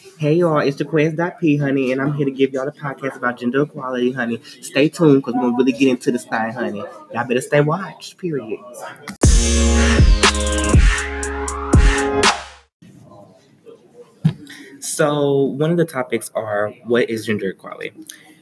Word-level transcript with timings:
Hey 0.00 0.34
y'all, 0.34 0.60
it's 0.60 0.78
Jaquez.p, 0.78 1.56
honey, 1.58 1.92
and 1.92 2.00
I'm 2.00 2.14
here 2.14 2.24
to 2.24 2.30
give 2.30 2.54
y'all 2.54 2.64
the 2.64 2.72
podcast 2.72 3.16
about 3.16 3.38
gender 3.38 3.62
equality, 3.62 4.12
honey. 4.12 4.40
Stay 4.62 4.88
tuned 4.88 5.16
because 5.16 5.34
we're 5.34 5.42
gonna 5.42 5.56
really 5.58 5.72
get 5.72 5.88
into 5.88 6.10
this 6.10 6.24
thing, 6.24 6.52
honey. 6.52 6.78
Y'all 7.12 7.26
better 7.26 7.40
stay 7.42 7.60
watched, 7.60 8.16
period. 8.16 8.60
So, 14.80 15.42
one 15.42 15.70
of 15.70 15.76
the 15.76 15.86
topics 15.86 16.30
are 16.34 16.70
what 16.84 17.10
is 17.10 17.26
gender 17.26 17.50
equality? 17.50 17.92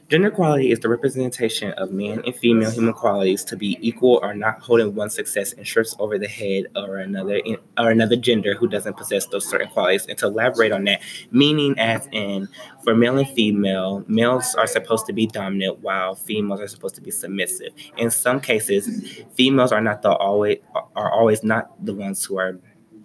Gender 0.09 0.29
equality 0.29 0.71
is 0.71 0.79
the 0.79 0.89
representation 0.89 1.71
of 1.73 1.91
man 1.91 2.23
and 2.25 2.35
female 2.35 2.71
human 2.71 2.95
qualities 2.95 3.43
to 3.43 3.55
be 3.55 3.77
equal 3.79 4.19
or 4.23 4.33
not 4.33 4.59
holding 4.59 4.95
one 4.95 5.11
success 5.11 5.53
and 5.53 5.67
strips 5.67 5.95
over 5.99 6.17
the 6.17 6.27
head 6.27 6.65
or 6.75 6.97
another 6.97 7.39
or 7.77 7.91
another 7.91 8.15
gender 8.15 8.55
who 8.55 8.67
doesn't 8.67 8.97
possess 8.97 9.27
those 9.27 9.47
certain 9.47 9.67
qualities. 9.67 10.07
And 10.07 10.17
to 10.17 10.25
elaborate 10.25 10.71
on 10.71 10.85
that, 10.85 11.01
meaning 11.29 11.77
as 11.77 12.07
in 12.11 12.49
for 12.83 12.95
male 12.95 13.19
and 13.19 13.29
female, 13.29 14.03
males 14.07 14.55
are 14.55 14.65
supposed 14.65 15.05
to 15.05 15.13
be 15.13 15.27
dominant 15.27 15.83
while 15.83 16.15
females 16.15 16.59
are 16.59 16.67
supposed 16.67 16.95
to 16.95 17.01
be 17.01 17.11
submissive. 17.11 17.71
In 17.97 18.09
some 18.09 18.39
cases, 18.39 19.21
females 19.35 19.71
are 19.71 19.81
not 19.81 20.01
the 20.01 20.09
always 20.09 20.57
are 20.95 21.11
always 21.11 21.43
not 21.43 21.85
the 21.85 21.93
ones 21.93 22.25
who 22.25 22.39
are 22.39 22.57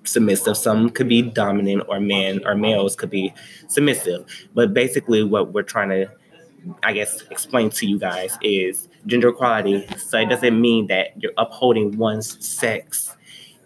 submissive. 0.05 0.57
Some 0.57 0.89
could 0.89 1.09
be 1.09 1.21
dominant, 1.21 1.83
or 1.87 2.01
men 2.01 2.41
or 2.47 2.55
males 2.55 2.97
could 2.97 3.11
be 3.11 3.35
submissive. 3.69 4.25
But 4.55 4.73
basically, 4.73 5.23
what 5.23 5.53
we're 5.53 5.63
trying 5.65 5.91
to 5.91 6.11
I 6.83 6.93
guess, 6.93 7.23
explain 7.31 7.71
to 7.71 7.87
you 7.87 7.99
guys 7.99 8.37
is 8.43 8.89
gender 9.07 9.29
equality. 9.29 9.87
So 9.99 10.19
it 10.19 10.29
doesn't 10.29 10.61
mean 10.61 10.87
that 10.89 11.21
you're 11.21 11.33
upholding 11.37 11.97
one's 11.97 12.45
sex 12.47 13.15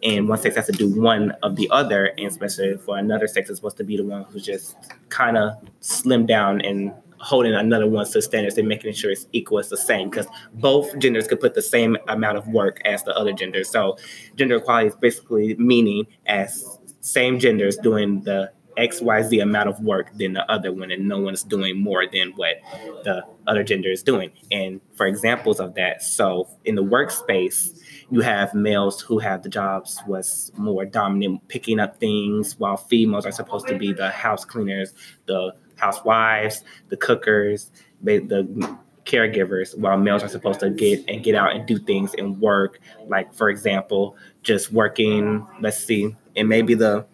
and 0.03 0.29
one 0.29 0.39
sex 0.39 0.57
has 0.57 0.67
to 0.67 0.73
do 0.73 0.89
one 1.01 1.33
of 1.43 1.57
the 1.57 1.69
other, 1.71 2.07
and 2.19 2.27
especially 2.27 2.77
for 2.77 2.99
another 2.99 3.27
sex 3.27 3.51
is 3.51 3.57
supposed 3.57 3.77
to 3.79 3.85
be 3.85 3.97
the 3.97 4.05
one 4.05 4.25
who's 4.25 4.45
just 4.45 4.77
kind 5.09 5.37
of 5.37 5.55
slimmed 5.81 6.29
down 6.29 6.61
and 6.61 6.93
holding 7.19 7.53
another 7.53 7.89
one 7.89 8.07
to 8.07 8.23
standards 8.23 8.57
and 8.59 8.69
making 8.69 8.93
sure 8.93 9.11
it's 9.11 9.27
equal, 9.33 9.59
it's 9.59 9.71
the 9.71 9.77
same, 9.77 10.09
because 10.09 10.27
both 10.55 10.97
genders 10.99 11.27
could 11.27 11.41
put 11.41 11.55
the 11.55 11.63
same 11.63 11.97
amount 12.07 12.39
of 12.39 12.47
work 12.47 12.81
as 12.85 13.03
the 13.03 13.17
other 13.17 13.33
gender. 13.33 13.65
So 13.65 13.99
gender 14.37 14.57
equality 14.57 14.89
is 14.89 14.95
basically 14.95 15.57
meaning 15.57 16.07
as 16.27 16.79
same 17.01 17.41
genders 17.41 17.77
doing 17.77 18.23
the 18.23 18.53
XYZ 18.79 19.43
amount 19.43 19.69
of 19.69 19.81
work 19.81 20.17
than 20.17 20.33
the 20.33 20.51
other 20.51 20.73
one, 20.73 20.91
and 20.91 21.09
no 21.09 21.19
one's 21.19 21.43
doing 21.43 21.79
more 21.79 22.07
than 22.07 22.33
what 22.37 22.57
the 23.05 23.25
other 23.47 23.65
gender 23.65 23.91
is 23.91 24.03
doing. 24.03 24.31
And 24.51 24.81
for 24.95 25.07
examples 25.07 25.61
of 25.61 25.75
that, 25.75 26.03
so 26.03 26.49
in 26.65 26.75
the 26.77 26.85
workspace, 26.85 27.79
you 28.11 28.21
have 28.21 28.55
males 28.55 29.01
who 29.01 29.19
have 29.19 29.43
the 29.43 29.49
jobs 29.49 30.01
was 30.07 30.51
more 30.57 30.87
dominant, 30.87 31.47
picking 31.49 31.81
up 31.81 32.01
things, 32.01 32.59
while 32.59 32.77
females 32.77 33.27
are 33.27 33.33
supposed 33.33 33.67
to 33.69 33.77
be 33.77 33.93
the 33.93 34.11
house 34.11 34.45
cleaners, 34.45 34.95
the 35.27 35.53
housewives, 35.77 36.65
the 36.89 36.97
cookers, 36.97 37.71
the 38.03 38.79
caregivers, 39.05 39.77
while 39.77 39.97
males 39.99 40.23
are 40.23 40.29
supposed 40.29 40.61
to 40.61 40.71
get 40.71 41.05
and 41.09 41.23
get 41.25 41.35
out 41.35 41.55
and 41.55 41.67
do 41.67 41.79
things 41.79 42.15
and 42.17 42.41
work. 42.41 42.81
Like 43.07 43.35
for 43.35 43.51
example, 43.51 44.17
just 44.43 44.73
working. 44.73 45.47
Let's 45.61 45.79
see, 45.79 46.15
and 46.37 46.49
maybe 46.49 46.75
the 46.75 47.05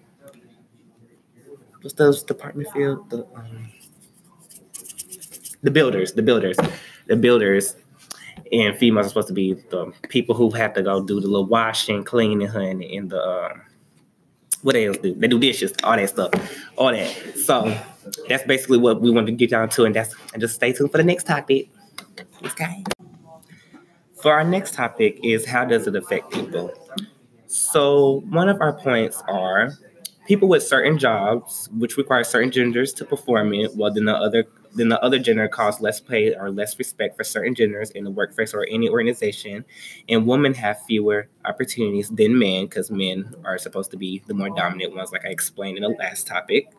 what's 1.85 1.95
those 1.95 2.23
department 2.23 2.69
field? 2.73 3.11
The 3.11 3.27
um, 3.37 3.71
the 5.63 5.71
builders, 5.71 6.13
the 6.13 6.23
builders, 6.23 6.57
the 7.07 7.17
builders, 7.17 7.77
and 8.51 8.77
females 8.77 9.07
are 9.07 9.09
supposed 9.11 9.29
to 9.29 9.35
be 9.35 9.53
the 9.53 9.93
people 10.09 10.35
who 10.35 10.51
have 10.51 10.75
to 10.75 10.83
go 10.83 11.03
do 11.03 11.21
the 11.21 11.27
little 11.27 11.47
washing, 11.47 12.03
cleaning, 12.03 12.49
honey, 12.49 12.97
and 12.97 13.11
the 13.11 13.21
uh, 13.21 13.55
what 14.63 14.77
else 14.77 14.97
do? 14.97 15.15
They 15.15 15.29
do 15.29 15.39
dishes, 15.39 15.75
all 15.83 15.97
that 15.97 16.09
stuff, 16.09 16.33
all 16.77 16.91
that. 16.91 17.11
So 17.37 17.79
that's 18.29 18.45
basically 18.45 18.79
what 18.79 19.03
we 19.03 19.11
want 19.11 19.27
to 19.27 19.33
get 19.33 19.51
down 19.51 19.69
to, 19.71 19.85
and 19.85 19.95
that's 19.95 20.15
and 20.33 20.41
just 20.41 20.55
stay 20.55 20.73
tuned 20.73 20.91
for 20.91 20.99
the 20.99 21.05
next 21.05 21.25
topic. 21.25 21.69
Okay. 22.45 22.83
For 24.23 24.33
our 24.33 24.45
next 24.45 24.73
topic 24.73 25.21
is 25.23 25.45
how 25.45 25.67
does 25.67 25.87
it 25.87 25.95
affect 25.95 26.33
people? 26.33 26.73
So 27.47 28.23
one 28.31 28.49
of 28.49 28.63
our 28.63 28.73
points 28.73 29.23
are 29.29 29.75
people 30.27 30.49
with 30.49 30.63
certain 30.63 30.99
jobs, 30.99 31.69
which 31.77 31.97
require 31.97 32.25
certain 32.25 32.51
genders 32.51 32.93
to 32.95 33.05
perform 33.05 33.53
it, 33.55 33.75
well, 33.77 33.93
then 33.93 34.05
the 34.05 34.15
other 34.15 34.47
then 34.77 34.89
the 34.89 35.01
other 35.03 35.21
gender 35.21 35.47
cause 35.47 35.81
less 35.81 36.01
pay 36.01 36.35
or 36.35 36.51
less 36.51 36.77
respect 36.79 37.17
for 37.17 37.23
certain 37.23 37.55
genders 37.55 37.91
in 37.91 38.03
the 38.03 38.11
workplace 38.11 38.53
or 38.53 38.67
any 38.69 38.89
organization. 38.89 39.65
And 40.09 40.27
women 40.27 40.53
have 40.55 40.83
fewer 40.83 41.29
opportunities 41.45 42.09
than 42.09 42.37
men 42.37 42.65
because 42.65 42.91
men 42.91 43.35
are 43.45 43.57
supposed 43.57 43.93
to 43.93 43.97
be 43.97 44.23
the 44.27 44.35
more 44.35 44.51
dominant 44.51 44.97
ones, 44.97 45.13
like 45.13 45.25
I 45.25 45.29
explained 45.29 45.77
in 45.77 45.85
the 45.85 45.91
last 45.91 46.27
topic. 46.27 46.73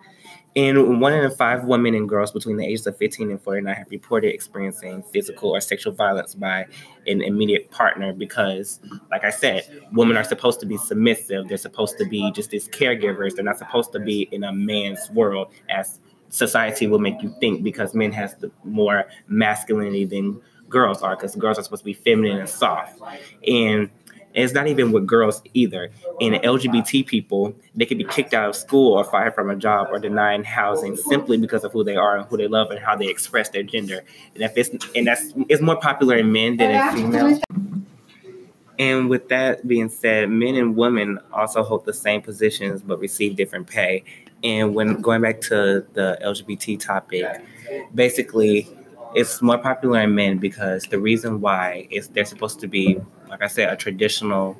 And 0.56 1.02
one 1.02 1.12
in 1.12 1.30
five 1.32 1.66
women 1.66 1.96
and 1.96 2.08
girls 2.08 2.32
between 2.32 2.56
the 2.56 2.66
ages 2.66 2.88
of 2.88 2.96
15 2.98 3.30
and 3.30 3.42
49 3.42 3.76
have 3.76 3.88
reported 3.90 4.34
experiencing 4.34 5.04
physical 5.04 5.50
or 5.50 5.60
sexual 5.60 5.92
violence 5.92 6.34
by 6.34 6.66
an 7.08 7.22
immediate 7.22 7.70
partner 7.72 8.14
because, 8.14 8.80
like 9.12 9.26
I 9.26 9.32
said, 9.32 9.66
women 9.92 10.16
are 10.16 10.24
supposed 10.24 10.62
to 10.62 10.66
be 10.66 10.78
submissive. 10.78 11.50
They're 11.50 11.58
supposed 11.58 11.98
to 11.98 12.06
be 12.06 12.32
just 12.32 12.52
these 12.52 12.70
caregivers. 12.70 13.36
They're 13.36 13.44
not 13.44 13.58
supposed 13.58 13.92
to 13.94 14.00
be 14.00 14.30
in 14.32 14.46
a 14.46 14.54
man's 14.54 15.10
world 15.12 15.52
as 15.70 16.00
society 16.30 16.88
will 16.88 17.00
make 17.00 17.22
you 17.22 17.36
think 17.42 17.62
because 17.62 17.94
men 17.94 18.14
has 18.14 18.36
the 18.36 18.50
more 18.64 19.06
masculinity 19.28 20.06
than 20.06 20.42
girls 20.70 21.02
are 21.02 21.16
because 21.16 21.36
girls 21.36 21.60
are 21.60 21.64
supposed 21.64 21.82
to 21.82 21.86
be 21.86 21.94
feminine 21.94 22.38
and 22.38 22.50
soft. 22.50 23.00
And 23.48 23.90
and 24.36 24.44
it's 24.44 24.54
not 24.54 24.68
even 24.68 24.92
with 24.92 25.08
girls 25.08 25.42
either. 25.54 25.90
In 26.20 26.34
LGBT 26.34 27.08
people, 27.08 27.56
they 27.74 27.86
can 27.86 27.98
be 27.98 28.04
kicked 28.04 28.34
out 28.34 28.50
of 28.50 28.56
school 28.56 28.94
or 28.94 29.06
fired 29.06 29.34
from 29.34 29.50
a 29.50 29.56
job 29.56 29.88
or 29.92 29.98
denied 29.98 30.46
housing 30.46 30.98
simply 30.98 31.38
because 31.38 31.64
of 31.64 31.72
who 31.72 31.86
they 31.86 31.96
are 31.96 32.18
and 32.18 32.28
who 32.28 32.36
they 32.36 32.48
love 32.48 32.70
and 32.70 32.80
how 32.80 32.98
they 32.98 33.08
express 33.08 33.50
their 33.50 33.64
gender. 33.64 34.04
And 34.34 34.44
if 34.44 34.58
it's 34.58 34.70
and 34.94 35.08
that's 35.08 35.34
it's 35.48 35.62
more 35.62 35.78
popular 35.78 36.18
in 36.18 36.34
men 36.34 36.58
than 36.58 36.72
in 36.72 36.94
females. 36.94 37.40
And 38.78 39.10
with 39.10 39.30
that 39.30 39.66
being 39.66 39.88
said, 39.88 40.30
men 40.30 40.56
and 40.56 40.76
women 40.76 41.18
also 41.32 41.64
hold 41.64 41.86
the 41.86 41.94
same 41.94 42.22
positions 42.22 42.82
but 42.82 43.00
receive 43.00 43.38
different 43.38 43.68
pay. 43.68 44.04
And 44.44 44.76
when 44.76 45.00
going 45.00 45.22
back 45.22 45.40
to 45.42 45.86
the 45.94 46.20
LGBT 46.22 46.78
topic, 46.78 47.26
basically 47.94 48.68
it's 49.16 49.42
more 49.42 49.58
popular 49.58 50.02
in 50.02 50.14
men 50.14 50.38
because 50.38 50.84
the 50.84 51.00
reason 51.00 51.42
why 51.42 51.88
is 51.90 52.10
they're 52.10 52.26
supposed 52.26 52.60
to 52.60 52.68
be 52.68 53.00
like 53.30 53.42
I 53.42 53.48
said, 53.48 53.72
a 53.72 53.76
traditional 53.76 54.58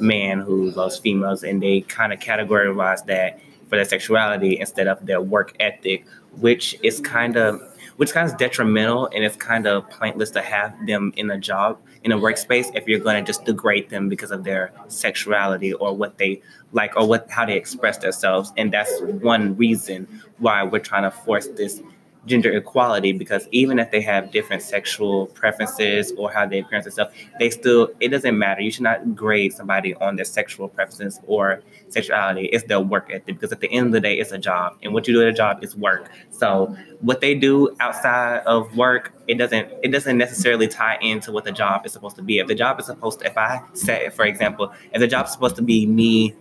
man 0.00 0.40
who 0.40 0.70
loves 0.70 0.98
females, 0.98 1.42
and 1.42 1.62
they 1.62 1.82
kind 1.82 2.12
of 2.12 2.20
categorize 2.20 3.04
that 3.06 3.40
for 3.68 3.76
their 3.76 3.84
sexuality 3.84 4.58
instead 4.58 4.86
of 4.86 5.04
their 5.04 5.20
work 5.20 5.54
ethic, 5.60 6.06
which 6.38 6.76
is 6.82 7.00
kind 7.00 7.36
of 7.36 7.60
which 7.96 8.12
kind 8.12 8.28
of 8.28 8.36
detrimental 8.38 9.06
and 9.14 9.22
it's 9.24 9.36
kind 9.36 9.68
of 9.68 9.88
pointless 9.88 10.30
to 10.30 10.42
have 10.42 10.74
them 10.84 11.12
in 11.16 11.30
a 11.30 11.38
job 11.38 11.78
in 12.02 12.10
a 12.10 12.18
workspace 12.18 12.74
if 12.74 12.88
you're 12.88 12.98
going 12.98 13.14
to 13.14 13.24
just 13.24 13.44
degrade 13.44 13.88
them 13.88 14.08
because 14.08 14.32
of 14.32 14.42
their 14.42 14.72
sexuality 14.88 15.72
or 15.74 15.96
what 15.96 16.18
they 16.18 16.42
like 16.72 16.96
or 16.96 17.06
what 17.06 17.30
how 17.30 17.46
they 17.46 17.56
express 17.56 17.98
themselves. 17.98 18.52
And 18.56 18.72
that's 18.72 19.00
one 19.00 19.56
reason 19.56 20.08
why 20.38 20.64
we're 20.64 20.80
trying 20.80 21.04
to 21.04 21.10
force 21.10 21.46
this 21.46 21.82
gender 22.26 22.52
equality 22.52 23.12
because 23.12 23.48
even 23.50 23.78
if 23.78 23.90
they 23.90 24.00
have 24.00 24.30
different 24.30 24.62
sexual 24.62 25.26
preferences 25.26 26.12
or 26.16 26.30
how 26.30 26.46
they 26.46 26.64
and 26.70 26.92
stuff, 26.92 27.12
they 27.38 27.50
still 27.50 27.90
it 28.00 28.08
doesn't 28.08 28.38
matter. 28.38 28.60
You 28.60 28.70
should 28.70 28.82
not 28.82 29.14
grade 29.14 29.52
somebody 29.52 29.94
on 29.96 30.16
their 30.16 30.24
sexual 30.24 30.68
preferences 30.68 31.20
or 31.26 31.62
sexuality. 31.88 32.46
It's 32.46 32.64
their 32.64 32.80
work 32.80 33.10
ethic 33.10 33.26
because 33.26 33.52
at 33.52 33.60
the 33.60 33.70
end 33.70 33.88
of 33.88 33.92
the 33.92 34.00
day, 34.00 34.18
it's 34.18 34.32
a 34.32 34.38
job, 34.38 34.76
and 34.82 34.92
what 34.92 35.06
you 35.06 35.14
do 35.14 35.22
at 35.22 35.28
a 35.28 35.32
job 35.32 35.62
is 35.62 35.76
work. 35.76 36.10
So 36.30 36.76
what 37.00 37.20
they 37.20 37.34
do 37.34 37.74
outside 37.80 38.38
of 38.46 38.76
work, 38.76 39.12
it 39.28 39.36
doesn't 39.36 39.68
it 39.82 39.88
doesn't 39.88 40.18
necessarily 40.18 40.68
tie 40.68 40.98
into 41.00 41.32
what 41.32 41.44
the 41.44 41.52
job 41.52 41.86
is 41.86 41.92
supposed 41.92 42.16
to 42.16 42.22
be. 42.22 42.38
If 42.38 42.48
the 42.48 42.54
job 42.54 42.80
is 42.80 42.86
supposed 42.86 43.20
to, 43.20 43.26
if 43.26 43.36
I 43.36 43.62
say, 43.74 44.08
for 44.10 44.24
example, 44.24 44.72
if 44.92 45.00
the 45.00 45.08
job 45.08 45.26
is 45.26 45.32
supposed 45.32 45.56
to 45.56 45.62
be 45.62 45.86
me 45.86 46.34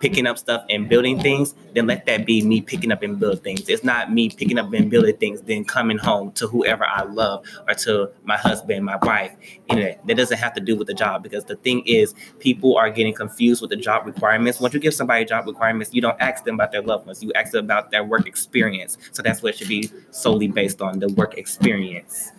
picking 0.00 0.26
up 0.26 0.38
stuff 0.38 0.64
and 0.70 0.88
building 0.88 1.20
things, 1.20 1.54
then 1.74 1.86
let 1.86 2.06
that 2.06 2.26
be 2.26 2.42
me 2.42 2.60
picking 2.60 2.90
up 2.90 3.02
and 3.02 3.18
building 3.20 3.40
things. 3.40 3.68
It's 3.68 3.84
not 3.84 4.12
me 4.12 4.30
picking 4.30 4.58
up 4.58 4.72
and 4.72 4.90
building 4.90 5.16
things, 5.16 5.42
then 5.42 5.64
coming 5.64 5.98
home 5.98 6.32
to 6.32 6.46
whoever 6.46 6.84
I 6.86 7.02
love 7.02 7.44
or 7.68 7.74
to 7.74 8.10
my 8.24 8.36
husband, 8.36 8.84
my 8.84 8.96
wife. 8.96 9.34
You 9.68 9.76
know, 9.76 9.94
that 10.06 10.16
doesn't 10.16 10.38
have 10.38 10.54
to 10.54 10.60
do 10.60 10.76
with 10.76 10.86
the 10.86 10.94
job 10.94 11.22
because 11.22 11.44
the 11.44 11.56
thing 11.56 11.82
is, 11.86 12.14
people 12.38 12.76
are 12.76 12.90
getting 12.90 13.14
confused 13.14 13.60
with 13.60 13.70
the 13.70 13.76
job 13.76 14.06
requirements. 14.06 14.60
Once 14.60 14.74
you 14.74 14.80
give 14.80 14.94
somebody 14.94 15.24
job 15.24 15.46
requirements, 15.46 15.92
you 15.94 16.00
don't 16.00 16.20
ask 16.20 16.44
them 16.44 16.54
about 16.54 16.72
their 16.72 16.82
loved 16.82 17.06
ones. 17.06 17.22
You 17.22 17.32
ask 17.34 17.52
them 17.52 17.64
about 17.64 17.90
their 17.90 18.04
work 18.04 18.26
experience. 18.26 18.96
So 19.12 19.22
that's 19.22 19.42
what 19.42 19.56
should 19.56 19.68
be 19.68 19.90
solely 20.10 20.48
based 20.48 20.80
on 20.80 20.98
the 20.98 21.08
work 21.08 21.36
experience. 21.36 22.30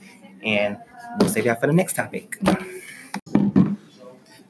And 0.43 0.77
we'll 1.19 1.29
save 1.29 1.43
that 1.45 1.61
for 1.61 1.67
the 1.67 1.73
next 1.73 1.93
topic. 1.93 2.39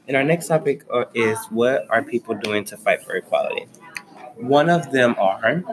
And 0.07 0.18
our 0.18 0.24
next 0.24 0.48
topic 0.48 0.83
uh, 0.92 1.06
is 1.13 1.38
what 1.50 1.86
are 1.89 2.03
people 2.03 2.36
doing 2.36 2.65
to 2.65 2.77
fight 2.77 3.03
for 3.03 3.13
equality? 3.15 3.68
One 4.36 4.69
of 4.69 4.92
them 4.92 5.15
are 5.19 5.63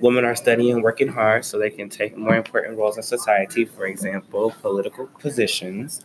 women 0.00 0.24
are 0.24 0.36
studying 0.36 0.74
and 0.74 0.82
working 0.82 1.08
hard 1.08 1.44
so 1.44 1.58
they 1.58 1.70
can 1.70 1.88
take 1.88 2.16
more 2.16 2.36
important 2.36 2.78
roles 2.78 2.96
in 2.96 3.02
society, 3.02 3.64
for 3.64 3.86
example, 3.86 4.54
political 4.62 5.06
positions. 5.06 6.04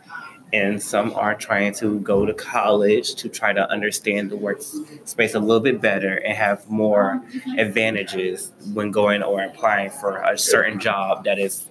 and 0.54 0.82
some 0.82 1.14
are 1.16 1.34
trying 1.34 1.74
to 1.74 2.00
go 2.02 2.26
to 2.26 2.34
college 2.34 3.16
to 3.16 3.28
try 3.28 3.52
to 3.52 3.70
understand 3.72 4.30
the 4.30 4.38
workspace 4.38 5.34
a 5.34 5.40
little 5.40 5.60
bit 5.60 5.82
better 5.82 6.16
and 6.18 6.38
have 6.38 6.70
more 6.70 7.24
advantages 7.58 8.52
when 8.74 8.92
going 8.92 9.24
or 9.24 9.42
applying 9.42 9.90
for 9.90 10.22
a 10.22 10.38
certain 10.38 10.80
job 10.80 11.24
that 11.26 11.40
is 11.40 11.68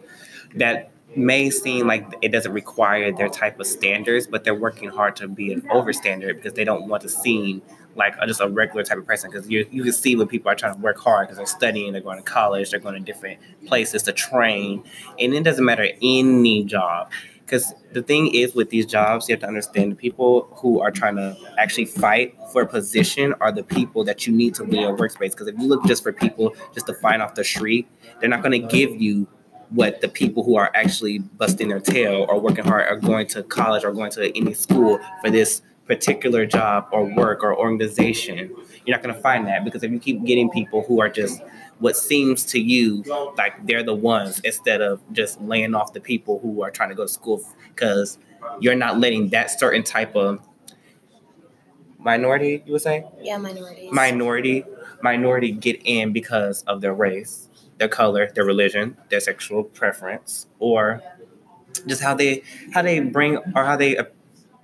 that 0.57 0.91
may 1.17 1.51
seem 1.51 1.87
like 1.87 2.07
it 2.23 2.29
doesn't 2.31 2.53
require 2.53 3.13
their 3.13 3.29
type 3.29 3.59
of 3.61 3.67
standards, 3.67 4.27
but 4.27 4.45
they're 4.45 4.55
working 4.55 4.89
hard 4.89 5.17
to 5.17 5.29
be 5.29 5.53
an 5.53 5.63
overstandard 5.63 6.37
because 6.37 6.55
they 6.55 6.65
don't 6.65 6.89
want 6.89 7.03
to 7.03 7.09
seem 7.09 7.63
like 7.95 8.15
a, 8.21 8.27
just 8.27 8.41
a 8.41 8.49
regular 8.49 8.83
type 8.83 8.99
of 8.99 9.07
person. 9.07 9.31
Because 9.31 9.49
you 9.49 9.67
you 9.71 9.83
can 9.83 9.93
see 9.93 10.17
when 10.17 10.29
people 10.29 10.51
are 10.51 10.55
trying 10.55 10.75
to 10.75 10.81
work 10.81 10.99
hard 10.99 11.29
because 11.29 11.37
they're 11.37 11.47
studying, 11.47 11.93
they're 11.93 12.03
going 12.03 12.19
to 12.19 12.23
college, 12.23 12.71
they're 12.71 12.81
going 12.81 12.95
to 12.95 13.01
different 13.01 13.39
places 13.67 14.03
to 14.05 14.13
train, 14.13 14.85
and 15.19 15.35
it 15.35 15.43
doesn't 15.43 15.65
matter 15.65 15.89
any 16.01 16.65
job. 16.65 17.11
Because 17.45 17.75
the 17.93 18.03
thing 18.03 18.35
is 18.35 18.55
with 18.55 18.71
these 18.71 18.87
jobs, 18.87 19.29
you 19.29 19.35
have 19.35 19.41
to 19.41 19.47
understand 19.47 19.93
the 19.93 19.97
people 19.97 20.49
who 20.55 20.81
are 20.81 20.91
trying 20.91 21.17
to 21.17 21.37
actually 21.59 21.85
fight 21.85 22.35
for 22.51 22.63
a 22.63 22.67
position 22.67 23.35
are 23.41 23.53
the 23.53 23.63
people 23.63 24.05
that 24.05 24.27
you 24.27 24.33
need 24.33 24.55
to 24.55 24.65
be 24.65 24.77
in 24.77 24.83
your 24.85 24.97
workspace. 24.97 25.33
Because 25.33 25.49
if 25.49 25.59
you 25.59 25.67
look 25.67 25.85
just 25.85 26.03
for 26.03 26.15
people 26.15 26.55
just 26.73 26.87
to 26.87 26.95
find 26.95 27.21
off 27.21 27.35
the 27.35 27.45
street, 27.45 27.87
they're 28.21 28.31
not 28.31 28.43
going 28.43 28.53
to 28.53 28.67
give 28.69 28.99
you 29.03 29.27
what 29.75 30.01
the 30.01 30.09
people 30.09 30.43
who 30.43 30.57
are 30.57 30.71
actually 30.75 31.19
busting 31.19 31.69
their 31.69 31.81
tail 31.81 32.27
or 32.29 32.39
working 32.39 32.65
hard 32.65 32.91
or 32.91 32.97
going 32.97 33.27
to 33.29 33.43
college 33.43 33.85
or 33.85 33.93
going 33.93 34.11
to 34.13 34.37
any 34.37 34.55
school 34.55 34.99
for 35.21 35.31
this 35.31 35.63
particular 35.87 36.47
job 36.47 36.89
or 36.93 37.05
work 37.05 37.43
or 37.43 37.57
organization. 37.57 38.55
You're 38.85 38.97
not 38.97 39.03
going 39.03 39.15
to 39.15 39.21
find 39.21 39.47
that 39.47 39.65
because 39.65 39.83
if 39.83 39.91
you 39.91 39.99
keep 39.99 40.25
getting 40.25 40.51
people 40.51 40.83
who 40.83 41.01
are 41.01 41.09
just 41.09 41.43
what 41.79 41.97
seems 41.97 42.45
to 42.45 42.61
you 42.61 43.03
like 43.37 43.67
they're 43.67 43.83
the 43.83 43.95
ones 43.95 44.41
instead 44.41 44.81
of 44.81 45.01
just 45.13 45.41
laying 45.41 45.75
off 45.75 45.93
the 45.93 46.01
people 46.01 46.39
who 46.39 46.63
are 46.63 46.71
trying 46.71 46.89
to 46.89 46.95
go 46.95 47.03
to 47.03 47.09
school 47.09 47.43
because 47.69 48.19
you're 48.61 48.77
not 48.77 49.01
letting 49.01 49.29
that 49.31 49.51
certain 49.59 49.83
type 49.83 50.15
of 50.15 50.41
minority 51.99 52.63
you 52.67 52.73
would 52.73 52.83
say? 52.83 53.05
Yeah 53.21 53.37
minority 53.37 53.89
minority 53.91 54.65
minority 55.03 55.51
get 55.51 55.81
in 55.85 56.13
because 56.13 56.63
of 56.63 56.81
their 56.81 56.95
race 56.95 57.49
their 57.83 57.89
color, 57.89 58.31
their 58.33 58.45
religion, 58.45 58.97
their 59.09 59.19
sexual 59.19 59.65
preference, 59.65 60.47
or 60.61 61.03
just 61.89 62.01
how 62.01 62.15
they 62.15 62.45
how 62.73 62.81
they 62.81 63.01
bring 63.01 63.39
or 63.57 63.65
how 63.65 63.77
they 63.77 63.99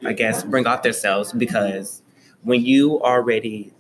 I 0.05 0.13
guess 0.13 0.45
bring 0.45 0.69
off 0.69 0.85
themselves. 0.85 1.33
Because 1.33 2.01
when 2.43 2.65
you 2.65 3.03
already 3.03 3.73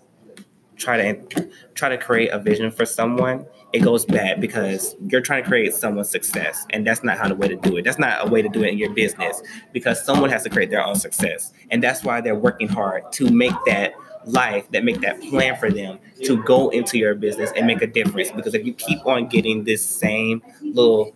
try 0.76 0.96
to 0.96 1.48
try 1.74 1.88
to 1.88 1.98
create 1.98 2.30
a 2.30 2.38
vision 2.40 2.72
for 2.72 2.84
someone 2.84 3.46
it 3.72 3.80
goes 3.80 4.06
bad 4.06 4.40
because 4.40 4.96
you're 5.08 5.20
trying 5.20 5.42
to 5.42 5.48
create 5.48 5.74
someone's 5.74 6.08
success 6.08 6.64
and 6.70 6.86
that's 6.86 7.04
not 7.04 7.18
how 7.18 7.28
the 7.28 7.34
way 7.34 7.48
to 7.48 7.56
do 7.56 7.76
it. 7.76 7.84
That's 7.84 7.98
not 7.98 8.26
a 8.26 8.30
way 8.30 8.40
to 8.40 8.48
do 8.48 8.62
it 8.62 8.68
in 8.68 8.78
your 8.78 8.90
business 8.94 9.42
because 9.74 10.02
someone 10.02 10.30
has 10.30 10.42
to 10.44 10.50
create 10.50 10.70
their 10.70 10.82
own 10.82 10.94
success. 10.94 11.52
And 11.70 11.82
that's 11.82 12.02
why 12.02 12.22
they're 12.22 12.34
working 12.34 12.68
hard 12.68 13.12
to 13.12 13.30
make 13.30 13.52
that 13.66 13.92
life 14.28 14.70
that 14.72 14.84
make 14.84 15.00
that 15.00 15.20
plan 15.22 15.56
for 15.56 15.70
them 15.70 15.98
to 16.24 16.42
go 16.44 16.68
into 16.70 16.98
your 16.98 17.14
business 17.14 17.50
and 17.56 17.66
make 17.66 17.82
a 17.82 17.86
difference. 17.86 18.30
Because 18.30 18.54
if 18.54 18.64
you 18.64 18.72
keep 18.74 19.04
on 19.06 19.26
getting 19.26 19.64
this 19.64 19.84
same 19.84 20.42
little 20.62 21.14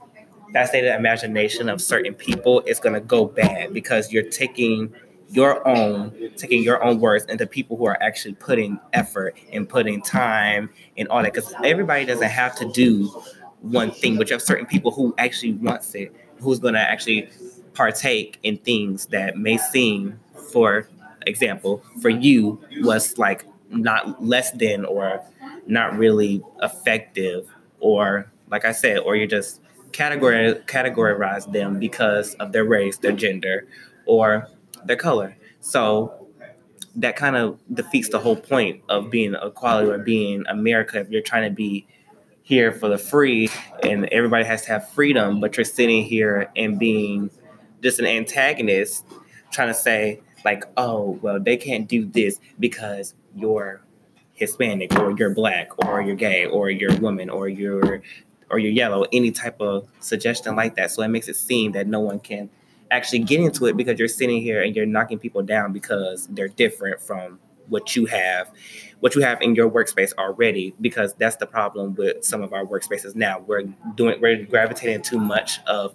fascinated 0.52 0.94
imagination 0.94 1.68
of 1.68 1.80
certain 1.80 2.14
people, 2.14 2.62
it's 2.66 2.80
gonna 2.80 3.00
go 3.00 3.26
bad 3.26 3.72
because 3.72 4.12
you're 4.12 4.22
taking 4.22 4.92
your 5.28 5.66
own 5.66 6.12
taking 6.36 6.62
your 6.62 6.82
own 6.84 7.00
words 7.00 7.24
into 7.26 7.46
people 7.46 7.76
who 7.76 7.86
are 7.86 8.00
actually 8.02 8.34
putting 8.34 8.78
effort 8.92 9.34
and 9.52 9.68
putting 9.68 10.02
time 10.02 10.68
and 10.98 11.08
all 11.08 11.22
that. 11.22 11.32
Because 11.32 11.54
everybody 11.64 12.04
doesn't 12.04 12.28
have 12.28 12.54
to 12.56 12.70
do 12.72 13.06
one 13.60 13.90
thing, 13.90 14.18
but 14.18 14.28
you 14.28 14.34
have 14.34 14.42
certain 14.42 14.66
people 14.66 14.90
who 14.90 15.14
actually 15.18 15.52
wants 15.54 15.94
it, 15.94 16.14
who's 16.40 16.58
gonna 16.58 16.78
actually 16.78 17.30
partake 17.74 18.38
in 18.42 18.58
things 18.58 19.06
that 19.06 19.38
may 19.38 19.56
seem 19.56 20.20
for 20.52 20.86
example 21.26 21.82
for 22.00 22.08
you 22.08 22.60
was 22.80 23.18
like 23.18 23.44
not 23.70 24.22
less 24.24 24.50
than 24.52 24.84
or 24.84 25.22
not 25.66 25.96
really 25.96 26.42
effective 26.62 27.48
or 27.80 28.30
like 28.52 28.64
I 28.66 28.72
said, 28.72 28.98
or 28.98 29.16
you 29.16 29.26
just 29.26 29.60
categorize 29.92 30.64
categorize 30.66 31.50
them 31.50 31.78
because 31.78 32.34
of 32.34 32.52
their 32.52 32.64
race, 32.64 32.98
their 32.98 33.12
gender, 33.12 33.66
or 34.06 34.48
their 34.84 34.96
color. 34.96 35.36
So 35.60 36.28
that 36.96 37.16
kind 37.16 37.36
of 37.36 37.58
defeats 37.72 38.10
the 38.10 38.18
whole 38.18 38.36
point 38.36 38.82
of 38.88 39.10
being 39.10 39.34
equality 39.34 39.90
or 39.90 39.98
being 39.98 40.44
America 40.48 41.00
if 41.00 41.08
you're 41.08 41.22
trying 41.22 41.48
to 41.48 41.54
be 41.54 41.86
here 42.42 42.72
for 42.72 42.88
the 42.88 42.98
free 42.98 43.48
and 43.82 44.06
everybody 44.06 44.44
has 44.44 44.62
to 44.62 44.68
have 44.68 44.88
freedom, 44.90 45.40
but 45.40 45.56
you're 45.56 45.64
sitting 45.64 46.04
here 46.04 46.50
and 46.54 46.78
being 46.78 47.30
just 47.82 47.98
an 47.98 48.04
antagonist 48.04 49.04
trying 49.50 49.68
to 49.68 49.74
say, 49.74 50.20
like, 50.44 50.64
oh, 50.76 51.18
well, 51.22 51.40
they 51.40 51.56
can't 51.56 51.88
do 51.88 52.04
this 52.04 52.40
because 52.58 53.14
you're 53.34 53.80
Hispanic 54.34 54.98
or 54.98 55.12
you're 55.12 55.34
black 55.34 55.70
or 55.86 56.02
you're 56.02 56.16
gay 56.16 56.46
or 56.46 56.70
you're 56.70 56.94
woman 56.96 57.30
or 57.30 57.48
you're 57.48 58.02
or 58.50 58.58
you're 58.58 58.72
yellow, 58.72 59.06
any 59.12 59.30
type 59.30 59.60
of 59.60 59.88
suggestion 60.00 60.54
like 60.54 60.76
that. 60.76 60.90
So 60.90 61.02
it 61.02 61.08
makes 61.08 61.26
it 61.26 61.36
seem 61.36 61.72
that 61.72 61.86
no 61.86 62.00
one 62.00 62.20
can 62.20 62.50
actually 62.90 63.20
get 63.20 63.40
into 63.40 63.66
it 63.66 63.76
because 63.76 63.98
you're 63.98 64.08
sitting 64.08 64.42
here 64.42 64.62
and 64.62 64.76
you're 64.76 64.86
knocking 64.86 65.18
people 65.18 65.42
down 65.42 65.72
because 65.72 66.26
they're 66.28 66.48
different 66.48 67.00
from 67.00 67.38
what 67.68 67.96
you 67.96 68.06
have 68.06 68.50
what 69.00 69.14
you 69.14 69.22
have 69.22 69.40
in 69.40 69.54
your 69.54 69.70
workspace 69.70 70.12
already 70.18 70.74
because 70.80 71.14
that's 71.14 71.36
the 71.36 71.46
problem 71.46 71.94
with 71.94 72.24
some 72.24 72.42
of 72.42 72.52
our 72.52 72.64
workspaces 72.64 73.14
now 73.14 73.38
we're 73.46 73.62
doing 73.94 74.20
we're 74.20 74.44
gravitating 74.44 75.00
too 75.00 75.18
much 75.18 75.58
of 75.66 75.94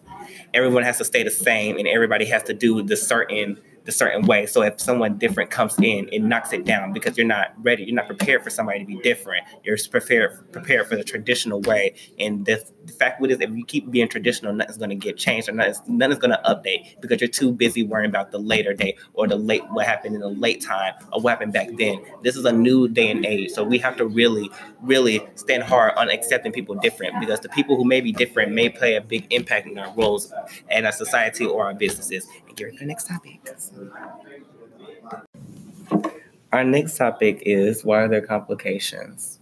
everyone 0.54 0.82
has 0.82 0.98
to 0.98 1.06
stay 1.06 1.24
the 1.24 1.30
same 1.30 1.78
and 1.78 1.88
everybody 1.88 2.26
has 2.26 2.42
to 2.44 2.54
do 2.54 2.82
the 2.82 2.98
certain 2.98 3.58
a 3.88 3.92
certain 3.92 4.26
way. 4.26 4.46
So 4.46 4.62
if 4.62 4.80
someone 4.80 5.18
different 5.18 5.50
comes 5.50 5.78
in, 5.80 6.10
it 6.12 6.22
knocks 6.22 6.54
it 6.54 6.66
down 6.66 6.94
because 6.94 7.18
you're 7.18 7.28
not 7.28 7.54
ready. 7.62 7.84
You're 7.84 7.96
not 7.96 8.08
prepared 8.08 8.44
for 8.44 8.50
somebody 8.50 8.80
to 8.80 8.86
be 8.86 8.98
different. 8.98 9.46
You're 9.64 9.78
prepared 9.90 10.52
prepared 10.52 10.88
for 10.88 10.96
the 10.96 11.04
traditional 11.04 11.62
way. 11.62 11.96
And 12.20 12.46
the, 12.46 12.64
the 12.86 12.94
fact 12.94 13.22
with 13.22 13.32
is, 13.32 13.40
if 13.40 13.50
you 13.52 13.66
keep 13.66 13.90
being 13.90 14.08
traditional, 14.08 14.54
nothing's 14.54 14.78
going 14.78 14.90
to 14.90 14.96
get 14.96 15.18
changed 15.18 15.50
or 15.50 15.54
nothing's, 15.54 15.82
nothing's 15.88 16.20
going 16.20 16.32
to 16.32 16.42
update 16.46 17.00
because 17.02 17.22
you're 17.22 17.28
too 17.30 17.52
busy 17.52 17.84
worrying 17.84 18.10
about 18.10 18.32
the 18.32 18.40
later 18.40 18.74
day 18.74 18.98
or 19.14 19.28
the 19.28 19.36
late 19.36 19.64
what 19.72 19.86
happened 19.86 20.16
in 20.16 20.22
the 20.22 20.28
late 20.28 20.62
time 20.62 20.94
or 21.14 21.22
what 21.22 21.32
happened 21.32 21.54
back 21.54 21.70
then. 21.78 22.04
This 22.24 22.36
is 22.36 22.46
a 22.46 22.52
new 22.52 22.88
day 22.88 23.10
and 23.12 23.26
age, 23.26 23.52
so 23.52 23.64
we 23.64 23.78
have 23.80 23.98
to 23.98 24.06
really, 24.06 24.50
really 24.82 25.26
stand 25.36 25.64
hard 25.64 25.94
on 25.96 26.10
accepting 26.10 26.52
people 26.52 26.76
different 26.76 27.20
because 27.20 27.40
the 27.40 27.50
people 27.50 27.76
who 27.76 27.86
may 27.86 28.02
be 28.02 28.12
different 28.12 28.52
may 28.52 28.70
play 28.70 28.96
a 28.96 29.02
big 29.02 29.28
impact 29.32 29.68
in 29.68 29.78
our 29.78 29.94
roles 29.96 30.34
and 30.70 30.86
our 30.86 30.92
society 30.92 31.46
or 31.46 31.66
our 31.66 31.74
businesses. 31.74 32.28
Next 32.60 33.08
topic. 33.08 33.40
Our 36.52 36.64
next 36.64 36.98
topic 36.98 37.44
is 37.46 37.86
why 37.86 38.02
are 38.04 38.08
there 38.08 38.26
complications? 38.26 39.38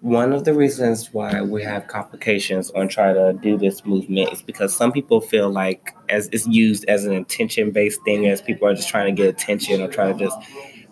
One 0.00 0.32
of 0.32 0.44
the 0.44 0.54
reasons 0.54 1.12
why 1.12 1.42
we 1.42 1.62
have 1.64 1.88
complications 1.88 2.70
on 2.70 2.88
trying 2.88 3.16
to 3.16 3.32
do 3.42 3.58
this 3.58 3.84
movement 3.84 4.32
is 4.32 4.40
because 4.40 4.74
some 4.74 4.92
people 4.92 5.20
feel 5.20 5.50
like 5.50 5.94
as 6.08 6.28
it's 6.32 6.46
used 6.46 6.84
as 6.86 7.04
an 7.04 7.12
attention 7.12 7.70
based 7.72 8.00
thing, 8.04 8.26
as 8.26 8.40
people 8.40 8.68
are 8.68 8.74
just 8.74 8.88
trying 8.88 9.14
to 9.14 9.22
get 9.22 9.28
attention 9.28 9.82
or 9.82 9.88
trying 9.88 10.16
to 10.16 10.24
just 10.24 10.38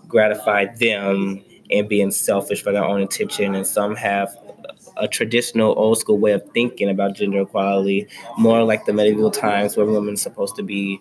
gratify 0.08 0.66
them 0.74 1.42
and 1.70 1.88
being 1.88 2.10
selfish 2.10 2.62
for 2.62 2.72
their 2.72 2.84
own 2.84 3.00
attention. 3.02 3.54
And 3.54 3.66
some 3.66 3.94
have 3.94 4.36
a 4.98 5.08
traditional 5.08 5.74
old 5.78 5.98
school 5.98 6.18
way 6.18 6.32
of 6.32 6.42
thinking 6.52 6.90
about 6.90 7.14
gender 7.14 7.42
equality, 7.42 8.06
more 8.36 8.62
like 8.64 8.84
the 8.84 8.92
medieval 8.92 9.30
times 9.30 9.76
where 9.76 9.86
women 9.86 10.14
are 10.14 10.16
supposed 10.16 10.56
to 10.56 10.62
be 10.62 11.00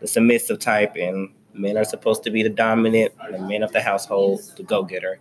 the 0.00 0.06
submissive 0.06 0.58
type 0.58 0.96
and 0.96 1.30
men 1.54 1.76
are 1.76 1.84
supposed 1.84 2.22
to 2.24 2.30
be 2.30 2.42
the 2.42 2.48
dominant, 2.48 3.12
the 3.30 3.38
men 3.38 3.62
of 3.62 3.72
the 3.72 3.80
household, 3.80 4.40
the 4.56 4.62
go-getter. 4.62 5.18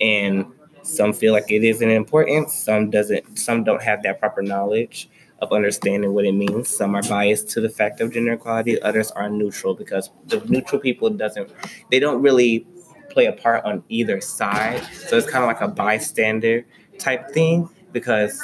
And 0.00 0.46
some 0.82 1.12
feel 1.12 1.32
like 1.32 1.50
it 1.50 1.64
isn't 1.64 1.90
important, 1.90 2.50
some 2.50 2.90
doesn't 2.90 3.38
some 3.38 3.64
don't 3.64 3.82
have 3.82 4.02
that 4.02 4.20
proper 4.20 4.42
knowledge 4.42 5.08
of 5.40 5.52
understanding 5.52 6.14
what 6.14 6.24
it 6.24 6.32
means. 6.32 6.68
Some 6.68 6.94
are 6.94 7.02
biased 7.02 7.50
to 7.50 7.60
the 7.60 7.68
fact 7.68 8.00
of 8.00 8.12
gender 8.12 8.34
equality, 8.34 8.80
others 8.82 9.10
are 9.10 9.28
neutral 9.28 9.74
because 9.74 10.10
the 10.26 10.38
neutral 10.46 10.80
people 10.80 11.10
doesn't 11.10 11.50
they 11.90 11.98
don't 11.98 12.22
really 12.22 12.66
play 13.10 13.26
a 13.26 13.32
part 13.32 13.64
on 13.64 13.82
either 13.88 14.20
side. 14.20 14.82
So 14.92 15.16
it's 15.16 15.28
kind 15.28 15.42
of 15.42 15.48
like 15.48 15.60
a 15.60 15.68
bystander 15.68 16.66
type 16.98 17.30
thing 17.30 17.68
because 17.92 18.40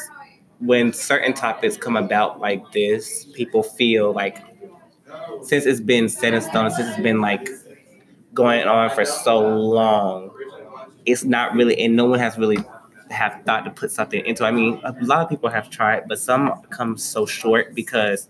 when 0.61 0.93
certain 0.93 1.35
topics 1.35 1.77
come 1.77 1.97
about 1.97 2.41
like 2.41 2.71
this, 2.73 3.27
people 3.35 3.63
feel 3.63 4.13
like 4.13 4.39
since 5.43 5.67
it's 5.67 5.81
been 5.81 6.09
set 6.09 6.35
in 6.35 6.41
stone, 6.41 6.71
since 6.71 6.89
it's 6.89 7.03
been 7.03 7.21
like 7.21 7.49
going 8.33 8.67
on 8.67 8.91
for 8.91 9.05
so 9.05 9.41
long, 9.41 10.31
it's 11.05 11.25
not 11.25 11.55
really, 11.55 11.79
and 11.85 11.97
no 11.97 12.05
one 12.05 12.19
has 12.19 12.39
really 12.39 12.59
have 13.11 13.43
thought 13.45 13.65
to 13.65 13.71
put 13.71 13.91
something 13.91 14.25
into. 14.25 14.45
I 14.45 14.51
mean, 14.51 14.81
a 14.85 14.93
lot 15.03 15.23
of 15.23 15.29
people 15.29 15.51
have 15.51 15.69
tried, 15.69 16.09
but 16.09 16.19
some 16.19 16.63
come 16.71 16.97
so 16.97 17.27
short 17.27 17.75
because 17.75 18.29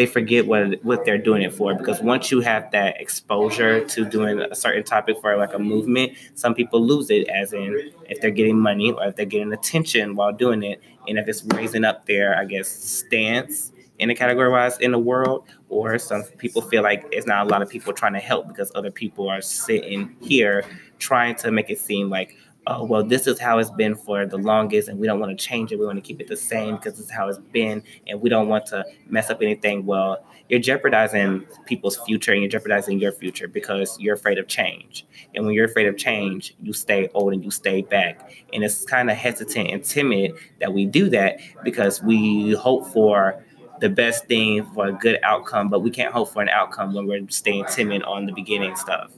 they 0.00 0.06
forget 0.06 0.46
what 0.46 0.82
what 0.82 1.04
they're 1.04 1.18
doing 1.18 1.42
it 1.42 1.52
for. 1.52 1.74
Because 1.74 2.00
once 2.00 2.30
you 2.30 2.40
have 2.40 2.70
that 2.70 2.98
exposure 2.98 3.84
to 3.84 4.06
doing 4.06 4.40
a 4.40 4.54
certain 4.54 4.82
topic 4.82 5.18
for 5.20 5.36
like 5.36 5.52
a 5.52 5.58
movement, 5.58 6.12
some 6.36 6.54
people 6.54 6.80
lose 6.80 7.10
it. 7.10 7.28
As 7.28 7.52
in, 7.52 7.92
if 8.08 8.18
they're 8.22 8.30
getting 8.30 8.58
money 8.58 8.92
or 8.92 9.08
if 9.08 9.16
they're 9.16 9.26
getting 9.26 9.52
attention 9.52 10.16
while 10.16 10.32
doing 10.32 10.62
it, 10.62 10.80
and 11.06 11.18
if 11.18 11.28
it's 11.28 11.44
raising 11.44 11.84
up 11.84 12.06
their, 12.06 12.34
I 12.34 12.46
guess, 12.46 12.66
stance 12.66 13.72
in 13.98 14.08
a 14.08 14.14
categorized 14.14 14.80
in 14.80 14.92
the 14.92 14.98
world, 14.98 15.44
or 15.68 15.98
some 15.98 16.22
people 16.38 16.62
feel 16.62 16.82
like 16.82 17.04
it's 17.12 17.26
not 17.26 17.46
a 17.46 17.50
lot 17.50 17.60
of 17.60 17.68
people 17.68 17.92
trying 17.92 18.14
to 18.14 18.20
help 18.20 18.48
because 18.48 18.72
other 18.74 18.90
people 18.90 19.28
are 19.28 19.42
sitting 19.42 20.16
here 20.22 20.64
trying 20.98 21.34
to 21.34 21.50
make 21.50 21.68
it 21.68 21.78
seem 21.78 22.08
like 22.08 22.38
oh 22.70 22.84
well 22.84 23.02
this 23.02 23.26
is 23.26 23.38
how 23.38 23.58
it's 23.58 23.70
been 23.70 23.96
for 23.96 24.24
the 24.24 24.38
longest 24.38 24.88
and 24.88 24.98
we 24.98 25.06
don't 25.06 25.18
want 25.18 25.36
to 25.36 25.44
change 25.44 25.72
it. 25.72 25.78
We 25.78 25.84
want 25.84 25.98
to 25.98 26.02
keep 26.02 26.20
it 26.20 26.28
the 26.28 26.36
same 26.36 26.76
because 26.76 26.98
is 26.98 27.10
how 27.10 27.28
it's 27.28 27.38
been 27.38 27.82
and 28.06 28.20
we 28.20 28.28
don't 28.30 28.48
want 28.48 28.66
to 28.66 28.84
mess 29.08 29.28
up 29.28 29.42
anything. 29.42 29.84
Well 29.84 30.24
you're 30.48 30.60
jeopardizing 30.60 31.46
people's 31.66 31.96
future 31.98 32.32
and 32.32 32.42
you're 32.42 32.50
jeopardizing 32.50 32.98
your 32.98 33.12
future 33.12 33.48
because 33.48 33.98
you're 34.00 34.14
afraid 34.14 34.38
of 34.38 34.48
change. 34.48 35.04
And 35.34 35.44
when 35.44 35.54
you're 35.54 35.66
afraid 35.66 35.86
of 35.86 35.96
change 35.96 36.54
you 36.60 36.72
stay 36.72 37.08
old 37.12 37.32
and 37.32 37.44
you 37.44 37.50
stay 37.50 37.82
back. 37.82 38.32
And 38.52 38.62
it's 38.62 38.84
kind 38.84 39.10
of 39.10 39.16
hesitant 39.16 39.68
and 39.70 39.84
timid 39.84 40.32
that 40.60 40.72
we 40.72 40.86
do 40.86 41.10
that 41.10 41.40
because 41.64 42.02
we 42.02 42.52
hope 42.52 42.86
for 42.88 43.44
the 43.80 43.88
best 43.88 44.26
thing 44.26 44.64
for 44.74 44.86
a 44.88 44.92
good 44.92 45.18
outcome 45.22 45.68
but 45.68 45.80
we 45.80 45.90
can't 45.90 46.12
hope 46.12 46.30
for 46.30 46.42
an 46.42 46.50
outcome 46.50 46.94
when 46.94 47.06
we're 47.06 47.26
staying 47.30 47.64
timid 47.70 48.02
on 48.02 48.26
the 48.26 48.32
beginning 48.32 48.76
stuff 48.76 49.10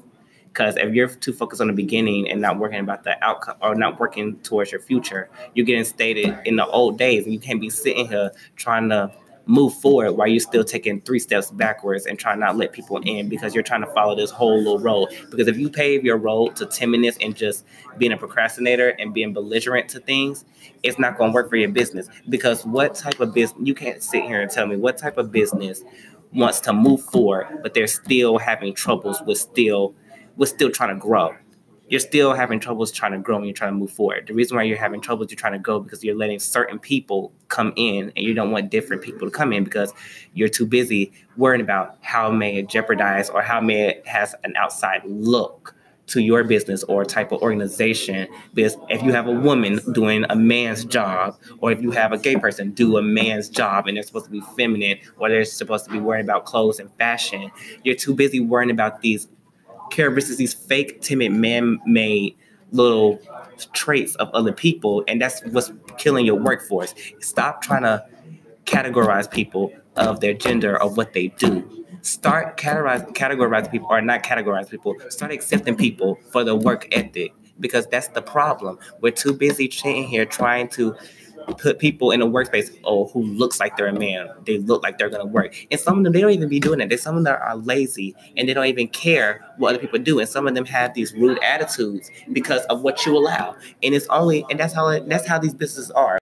because 0.53 0.77
if 0.77 0.93
you're 0.93 1.09
too 1.09 1.33
focused 1.33 1.63
on 1.63 1.69
the 1.69 1.73
beginning 1.73 2.29
and 2.31 2.39
not 2.39 2.59
working 2.59 2.79
about 2.79 3.05
the 3.05 3.23
outcome 3.25 3.57
or 3.63 3.75
not 3.75 3.99
working 3.99 4.37
towards 4.41 4.71
your 4.71 4.83
future, 4.83 5.31
you're 5.55 5.65
getting 5.65 5.85
stated 5.85 6.37
in 6.45 6.57
the 6.57 6.67
old 6.67 6.99
days, 6.99 7.25
and 7.25 7.33
you 7.33 7.41
can't 7.41 7.61
be 7.61 7.71
sitting 7.71 8.07
here 8.07 8.31
trying 8.57 8.91
to 8.91 9.11
move 9.47 9.73
forward 9.75 10.13
while 10.13 10.29
you're 10.29 10.39
still 10.39 10.63
taking 10.63 11.01
three 11.01 11.19
steps 11.19 11.51
backwards 11.51 12.05
and 12.05 12.19
trying 12.19 12.39
not 12.39 12.57
let 12.57 12.73
people 12.73 12.99
in 12.99 13.31
because 13.31 13.55
you're 13.55 13.63
trying 13.63 13.81
to 13.81 13.87
follow 13.89 14.15
this 14.15 14.31
whole 14.31 14.59
little 14.59 14.79
road. 14.79 15.09
Because 15.31 15.49
if 15.49 15.57
you 15.57 15.71
pave 15.71 16.05
your 16.05 16.19
road 16.19 16.55
to 16.57 16.67
10 16.67 16.91
minutes 16.91 17.17
and 17.21 17.35
just 17.35 17.65
being 17.97 18.13
a 18.13 18.17
procrastinator 18.17 18.91
and 18.99 19.15
being 19.15 19.33
belligerent 19.33 19.89
to 19.89 20.01
things, 20.01 20.45
it's 20.83 20.99
not 20.99 21.17
going 21.17 21.31
to 21.31 21.35
work 21.35 21.49
for 21.49 21.57
your 21.57 21.71
business. 21.71 22.09
Because 22.29 22.65
what 22.67 22.95
type 22.95 23.21
of 23.21 23.33
business, 23.33 23.67
you 23.67 23.75
can't 23.75 24.03
sit 24.03 24.25
here 24.25 24.43
and 24.43 24.51
tell 24.51 24.67
me 24.67 24.77
what 24.77 24.99
type 24.99 25.17
of 25.17 25.33
business 25.33 25.83
wants 26.33 26.61
to 26.61 26.73
move 26.73 27.03
forward, 27.05 27.47
but 27.63 27.75
they're 27.75 27.87
still 27.87 28.39
having 28.39 28.75
troubles 28.75 29.21
with 29.27 29.39
still 29.39 29.95
was 30.37 30.51
still 30.51 30.71
trying 30.71 30.95
to 30.95 31.01
grow. 31.01 31.35
You're 31.89 32.01
still 32.01 32.33
having 32.33 32.59
troubles 32.59 32.91
trying 32.91 33.13
to 33.13 33.19
grow 33.19 33.37
and 33.37 33.45
you're 33.45 33.55
trying 33.55 33.73
to 33.73 33.79
move 33.79 33.91
forward. 33.91 34.27
The 34.27 34.33
reason 34.33 34.57
why 34.57 34.63
you're 34.63 34.79
having 34.79 35.03
troubles 35.03 35.31
you're 35.31 35.37
trying 35.37 35.53
to 35.53 35.59
go 35.59 35.79
because 35.79 36.03
you're 36.03 36.15
letting 36.15 36.39
certain 36.39 36.79
people 36.79 37.33
come 37.49 37.75
in 37.77 38.13
and 38.17 38.25
you 38.25 38.33
don't 38.33 38.51
want 38.51 38.71
different 38.71 39.03
people 39.03 39.29
to 39.29 39.31
come 39.31 39.53
in 39.53 39.63
because 39.63 39.93
you're 40.33 40.49
too 40.49 40.65
busy 40.65 41.13
worrying 41.37 41.61
about 41.61 41.99
how 42.01 42.31
may 42.31 42.57
it 42.57 42.69
jeopardize 42.69 43.29
or 43.29 43.43
how 43.43 43.61
may 43.61 43.89
it 43.89 44.07
has 44.07 44.35
an 44.45 44.55
outside 44.57 45.03
look 45.05 45.75
to 46.07 46.21
your 46.21 46.45
business 46.45 46.83
or 46.85 47.05
type 47.05 47.33
of 47.33 47.41
organization 47.43 48.27
because 48.55 48.77
if 48.89 49.03
you 49.03 49.13
have 49.13 49.27
a 49.27 49.33
woman 49.33 49.81
doing 49.93 50.25
a 50.29 50.37
man's 50.37 50.85
job 50.85 51.39
or 51.59 51.71
if 51.71 51.81
you 51.81 51.91
have 51.91 52.13
a 52.13 52.19
gay 52.19 52.37
person 52.37 52.71
do 52.73 52.97
a 52.97 53.03
man's 53.03 53.49
job 53.49 53.87
and 53.87 53.97
they're 53.97 54.03
supposed 54.03 54.27
to 54.27 54.31
be 54.31 54.41
feminine 54.57 54.99
or 55.19 55.29
they're 55.29 55.45
supposed 55.45 55.85
to 55.85 55.91
be 55.91 55.99
worrying 55.99 56.25
about 56.25 56.45
clothes 56.45 56.81
and 56.81 56.91
fashion 56.95 57.51
you're 57.85 57.95
too 57.95 58.15
busy 58.15 58.41
worrying 58.41 58.71
about 58.71 59.01
these 59.01 59.29
characteristics, 59.93 60.39
these 60.39 60.55
fake, 60.55 61.01
timid, 61.03 61.33
man-made 61.33 62.37
little 62.73 63.21
traits 63.73 64.15
of 64.17 64.31
other 64.31 64.53
people, 64.53 65.05
and 65.07 65.21
that's 65.21 65.45
what's 65.47 65.71
killing 65.99 66.25
your 66.27 66.37
workforce. 66.37 66.95
Stop 67.21 67.63
trying 67.63 67.83
to 67.83 68.05
categorize 68.65 69.31
people 69.31 69.73
of 69.97 70.21
their 70.21 70.35
gender 70.35 70.81
of 70.81 70.97
what 70.97 71.13
they 71.13 71.29
do. 71.29 71.85
Start 72.01 72.57
categorize 72.57 73.07
categorize 73.15 73.71
people 73.71 73.87
or 73.91 74.01
not 74.01 74.23
categorize 74.25 74.69
people. 74.69 74.97
Start 75.09 75.31
accepting 75.31 75.77
people 75.77 76.19
for 76.31 76.43
the 76.43 76.57
work 76.57 76.89
ethic 76.91 77.33
because 77.61 77.87
that's 77.87 78.09
the 78.09 78.23
problem. 78.23 78.79
We're 79.01 79.13
too 79.13 79.35
busy 79.35 79.71
sitting 79.71 80.05
here 80.05 80.25
trying 80.25 80.69
to 80.71 80.97
put 81.43 81.79
people 81.79 82.11
in 82.11 82.23
a 82.23 82.27
workspace 82.27 82.77
oh 82.85 83.07
who 83.09 83.23
looks 83.23 83.61
like 83.61 83.77
they're 83.77 83.89
a 83.89 83.93
man. 83.93 84.29
They 84.47 84.59
look 84.59 84.83
like 84.83 84.99
they're 84.99 85.11
gonna 85.11 85.27
work. 85.27 85.55
And 85.71 85.81
some 85.81 85.99
of 85.99 86.05
them 86.05 86.13
they 86.13 86.21
don't 86.21 86.31
even 86.31 86.49
be 86.49 86.61
doing 86.61 86.81
it 86.81 86.89
there's 86.89 87.03
some 87.03 87.17
of 87.17 87.25
them 87.25 87.39
are 87.41 87.57
lazy 87.57 88.15
and 88.37 88.49
they 88.49 88.55
don't 88.55 88.67
even 88.67 88.89
care 88.89 89.45
what 89.57 89.71
other 89.71 89.79
people 89.79 89.99
do. 89.99 90.19
And 90.21 90.29
some 90.29 90.47
of 90.47 90.55
them 90.55 90.65
have 90.67 90.95
these 90.95 91.13
rude 91.15 91.39
attitudes 91.43 92.11
because 92.33 92.63
of 92.67 92.83
what 92.83 93.05
you 93.07 93.17
allow. 93.17 93.57
And 93.83 93.95
it's 93.95 94.07
only 94.09 94.45
and 94.51 94.59
that's 94.59 94.75
how 94.75 94.89
it, 94.89 95.09
that's 95.09 95.27
how 95.27 95.39
these 95.39 95.55
businesses 95.55 95.91
are. 95.91 96.19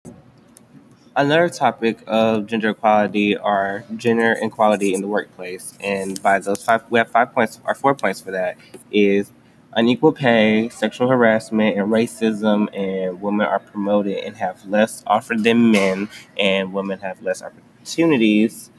Another 1.16 1.48
topic 1.48 1.98
of 2.06 2.46
gender 2.46 2.70
equality 2.70 3.36
are 3.36 3.84
gender 3.96 4.32
inequality 4.32 4.94
in 4.94 5.00
the 5.00 5.08
workplace. 5.08 5.74
And 5.80 6.22
by 6.22 6.38
those 6.38 6.64
five 6.64 6.88
we 6.90 6.98
have 6.98 7.10
five 7.10 7.32
points 7.32 7.60
or 7.66 7.74
four 7.74 7.94
points 7.94 8.20
for 8.20 8.30
that 8.30 8.56
is 8.92 9.30
unequal 9.72 10.12
pay, 10.12 10.68
sexual 10.68 11.08
harassment, 11.08 11.78
and 11.78 11.88
racism, 11.88 12.68
and 12.76 13.20
women 13.20 13.46
are 13.46 13.60
promoted 13.60 14.18
and 14.18 14.36
have 14.36 14.64
less 14.66 15.02
offered 15.06 15.44
than 15.44 15.70
men, 15.70 16.08
and 16.38 16.72
women 16.72 16.98
have 17.00 17.22
less 17.22 17.42
opportunities 17.42 18.70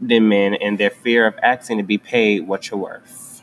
than 0.00 0.28
men, 0.28 0.54
and 0.54 0.78
their 0.78 0.90
fear 0.90 1.26
of 1.26 1.34
asking 1.42 1.78
to 1.78 1.84
be 1.84 1.98
paid 1.98 2.46
what 2.46 2.70
you're 2.70 2.80
worth. 2.80 3.42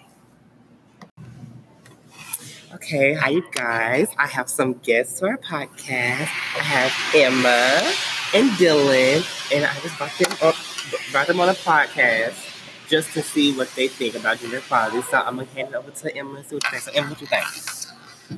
Okay, 2.74 3.14
hi 3.14 3.30
you 3.30 3.44
guys. 3.52 4.08
I 4.18 4.28
have 4.28 4.50
some 4.50 4.74
guests 4.74 5.20
for 5.20 5.30
our 5.30 5.38
podcast. 5.38 6.22
I 6.22 6.64
have 6.64 6.92
Emma 7.16 7.92
and 8.34 8.50
Dylan, 8.58 9.24
and 9.56 9.66
I 9.66 9.74
just 9.80 9.98
brought 9.98 10.18
them 10.18 10.32
up, 10.42 10.56
brought 11.12 11.28
them 11.28 11.40
on 11.40 11.50
a 11.50 11.54
podcast 11.54 12.53
just 12.88 13.14
to 13.14 13.22
see 13.22 13.56
what 13.56 13.70
they 13.76 13.88
think 13.88 14.16
about 14.16 14.40
gender 14.40 14.58
equality. 14.58 15.02
So 15.04 15.18
I'm 15.18 15.38
gonna 15.38 15.48
hand 15.50 15.70
it 15.70 15.76
over 15.76 15.92
to 15.92 16.16
Emma 16.16 16.36
and 16.36 16.46
see 16.46 16.56
what 16.56 16.64
you 16.64 16.70
think. 16.72 16.84
So 16.84 16.92
Emma, 16.94 17.10
what 17.10 17.22
you 17.22 17.28
think? 17.28 17.46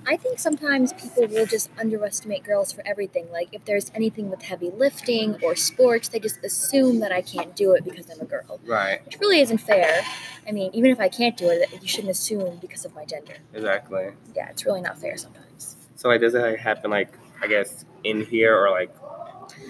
I 0.07 0.17
think 0.17 0.39
sometimes 0.39 0.93
people 0.93 1.27
will 1.27 1.45
just 1.45 1.69
underestimate 1.79 2.43
girls 2.43 2.71
for 2.71 2.85
everything. 2.85 3.31
Like 3.31 3.49
if 3.51 3.65
there's 3.65 3.91
anything 3.93 4.29
with 4.29 4.41
heavy 4.41 4.71
lifting 4.71 5.41
or 5.43 5.55
sports, 5.55 6.09
they 6.09 6.19
just 6.19 6.43
assume 6.43 6.99
that 6.99 7.11
I 7.11 7.21
can't 7.21 7.55
do 7.55 7.73
it 7.73 7.83
because 7.83 8.09
I'm 8.09 8.19
a 8.19 8.25
girl. 8.25 8.59
Right. 8.65 9.03
Which 9.05 9.19
really 9.19 9.39
isn't 9.41 9.59
fair. 9.59 10.01
I 10.47 10.51
mean, 10.51 10.71
even 10.73 10.91
if 10.91 10.99
I 10.99 11.07
can't 11.07 11.37
do 11.37 11.49
it, 11.49 11.69
you 11.81 11.87
shouldn't 11.87 12.11
assume 12.11 12.57
because 12.57 12.85
of 12.85 12.93
my 12.95 13.05
gender. 13.05 13.35
Exactly. 13.53 14.09
Yeah, 14.35 14.49
it's 14.49 14.65
really 14.65 14.81
not 14.81 14.97
fair 14.97 15.17
sometimes. 15.17 15.77
So 15.95 16.09
like, 16.09 16.21
does 16.21 16.35
it 16.35 16.39
like, 16.39 16.57
happen 16.59 16.91
like 16.91 17.13
I 17.41 17.47
guess 17.47 17.85
in 18.03 18.25
here 18.25 18.57
or 18.57 18.71
like? 18.71 18.93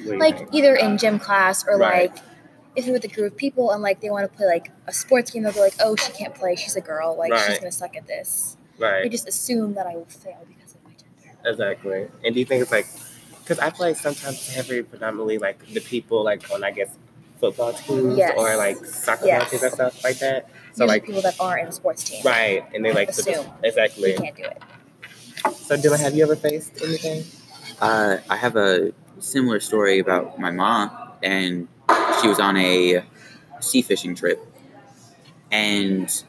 Like 0.06 0.48
either 0.52 0.76
in 0.76 0.98
gym 0.98 1.20
class 1.20 1.66
or 1.68 1.78
right. 1.78 2.12
like 2.12 2.24
if 2.76 2.86
you're 2.86 2.94
with 2.94 3.06
a 3.06 3.08
group 3.08 3.34
of 3.34 3.38
people 3.38 3.72
and 3.72 3.82
like 3.82 4.02
they 4.02 4.10
want 4.10 4.30
to 4.30 4.38
play 4.38 4.46
like 4.46 4.72
a 4.88 4.94
sports 4.94 5.32
game, 5.32 5.44
they'll 5.44 5.54
be 5.54 5.60
like, 5.60 5.76
"Oh, 5.80 5.96
she 5.96 6.12
can't 6.12 6.36
play. 6.36 6.56
She's 6.56 6.76
a 6.76 6.82
girl. 6.82 7.16
Like 7.18 7.32
right. 7.32 7.44
she's 7.48 7.60
gonna 7.60 7.72
suck 7.72 7.96
at 7.96 8.08
this." 8.08 8.58
Right. 8.78 9.04
They 9.04 9.10
just 9.10 9.28
assume 9.28 9.74
that 9.76 9.88
I 9.88 9.96
will 9.96 10.06
fail 10.06 10.46
because 10.48 10.76
of 10.76 10.84
my 10.84 10.92
gender. 10.92 11.50
Exactly. 11.50 12.08
And 12.24 12.34
do 12.34 12.40
you 12.40 12.46
think 12.46 12.62
it's 12.62 12.72
like, 12.72 12.88
because 13.40 13.60
I 13.60 13.70
feel 13.70 13.88
like 13.88 13.96
sometimes 13.96 14.54
heavy 14.54 14.82
predominantly 14.84 15.38
like 15.38 15.66
the 15.68 15.80
people 15.80 16.24
like 16.24 16.50
on 16.52 16.64
I 16.64 16.72
guess 16.72 16.90
football 17.40 17.74
teams 17.74 18.18
yes. 18.18 18.34
or 18.38 18.56
like 18.58 18.84
soccer 18.86 19.26
yes. 19.26 19.50
teams 19.50 19.64
and 19.64 19.74
stuff 19.74 20.04
like 20.04 20.20
that. 20.20 20.50
So 20.74 20.84
Usually 20.84 20.88
like 20.88 21.06
people 21.06 21.22
that 21.22 21.40
are 21.40 21.58
in 21.58 21.68
a 21.68 21.72
sports 21.72 22.04
team. 22.04 22.22
Right. 22.26 22.66
And 22.74 22.84
they 22.84 22.92
like 22.92 23.10
assume 23.10 23.46
exactly. 23.64 24.12
You 24.12 24.18
can't 24.18 24.36
do 24.36 24.44
it. 24.44 24.62
So 25.54 25.78
Dylan, 25.78 26.00
have 26.00 26.16
you 26.16 26.24
ever 26.24 26.36
faced 26.36 26.82
anything? 26.84 27.24
Uh, 27.80 28.18
I 28.30 28.36
have 28.36 28.56
a 28.56 28.92
similar 29.20 29.60
story 29.60 30.00
about 30.00 30.40
my 30.40 30.52
mom 30.52 30.92
and 31.22 31.68
she 32.22 32.28
was 32.28 32.40
on 32.40 32.58
a 32.58 33.04
sea 33.60 33.82
fishing 33.82 34.16
trip, 34.16 34.40
and 35.52 36.24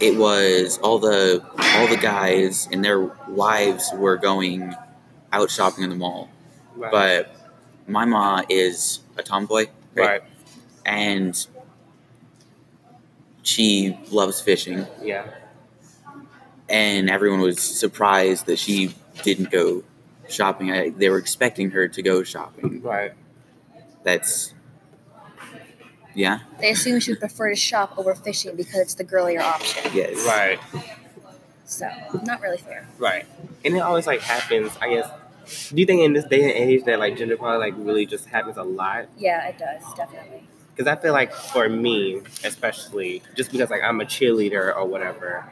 it 0.00 0.16
was 0.16 0.78
all 0.78 0.98
the 0.98 1.44
all 1.76 1.86
the 1.86 1.96
guys 1.96 2.68
and 2.72 2.84
their 2.84 3.00
wives 3.28 3.90
were 3.94 4.16
going 4.16 4.74
out 5.32 5.50
shopping 5.50 5.84
in 5.84 5.90
the 5.90 5.96
mall, 5.96 6.28
right. 6.76 6.90
but 6.90 7.36
my 7.86 8.04
ma 8.04 8.42
is 8.48 9.00
a 9.16 9.22
tomboy, 9.22 9.66
right? 9.94 10.06
right? 10.06 10.22
And 10.86 11.46
she 13.42 13.98
loves 14.10 14.40
fishing. 14.40 14.86
Yeah. 15.02 15.26
And 16.68 17.10
everyone 17.10 17.40
was 17.40 17.60
surprised 17.60 18.46
that 18.46 18.58
she 18.58 18.94
didn't 19.22 19.50
go 19.50 19.82
shopping. 20.28 20.70
I, 20.70 20.90
they 20.90 21.10
were 21.10 21.18
expecting 21.18 21.70
her 21.72 21.88
to 21.88 22.02
go 22.02 22.22
shopping. 22.22 22.80
Right. 22.80 23.12
That's 24.04 24.54
yeah. 26.20 26.40
They 26.60 26.70
assume 26.70 27.00
she 27.00 27.12
would 27.12 27.20
prefer 27.20 27.48
to 27.50 27.56
shop 27.56 27.94
over 27.96 28.14
fishing 28.14 28.54
because 28.56 28.80
it's 28.80 28.94
the 28.94 29.04
girlier 29.04 29.40
option. 29.40 29.90
Yes. 29.94 30.24
Right. 30.26 30.58
So 31.64 31.88
not 32.24 32.40
really 32.42 32.58
fair. 32.58 32.86
Right. 32.98 33.26
And 33.64 33.76
it 33.76 33.80
always 33.80 34.06
like 34.06 34.20
happens, 34.20 34.72
I 34.80 34.90
guess. 34.90 35.10
Do 35.70 35.80
you 35.80 35.86
think 35.86 36.02
in 36.02 36.12
this 36.12 36.24
day 36.24 36.42
and 36.42 36.52
age 36.52 36.84
that 36.84 36.98
like 36.98 37.16
gender 37.16 37.34
equality 37.34 37.58
like 37.58 37.74
really 37.76 38.06
just 38.06 38.26
happens 38.26 38.56
a 38.56 38.62
lot? 38.62 39.06
Yeah, 39.16 39.48
it 39.48 39.58
does 39.58 39.82
definitely. 39.94 40.44
Because 40.76 40.86
I 40.86 41.00
feel 41.00 41.12
like 41.12 41.32
for 41.32 41.68
me, 41.68 42.20
especially, 42.44 43.22
just 43.36 43.50
because 43.50 43.70
like 43.70 43.82
I'm 43.82 44.00
a 44.00 44.04
cheerleader 44.04 44.74
or 44.76 44.84
whatever, 44.86 45.44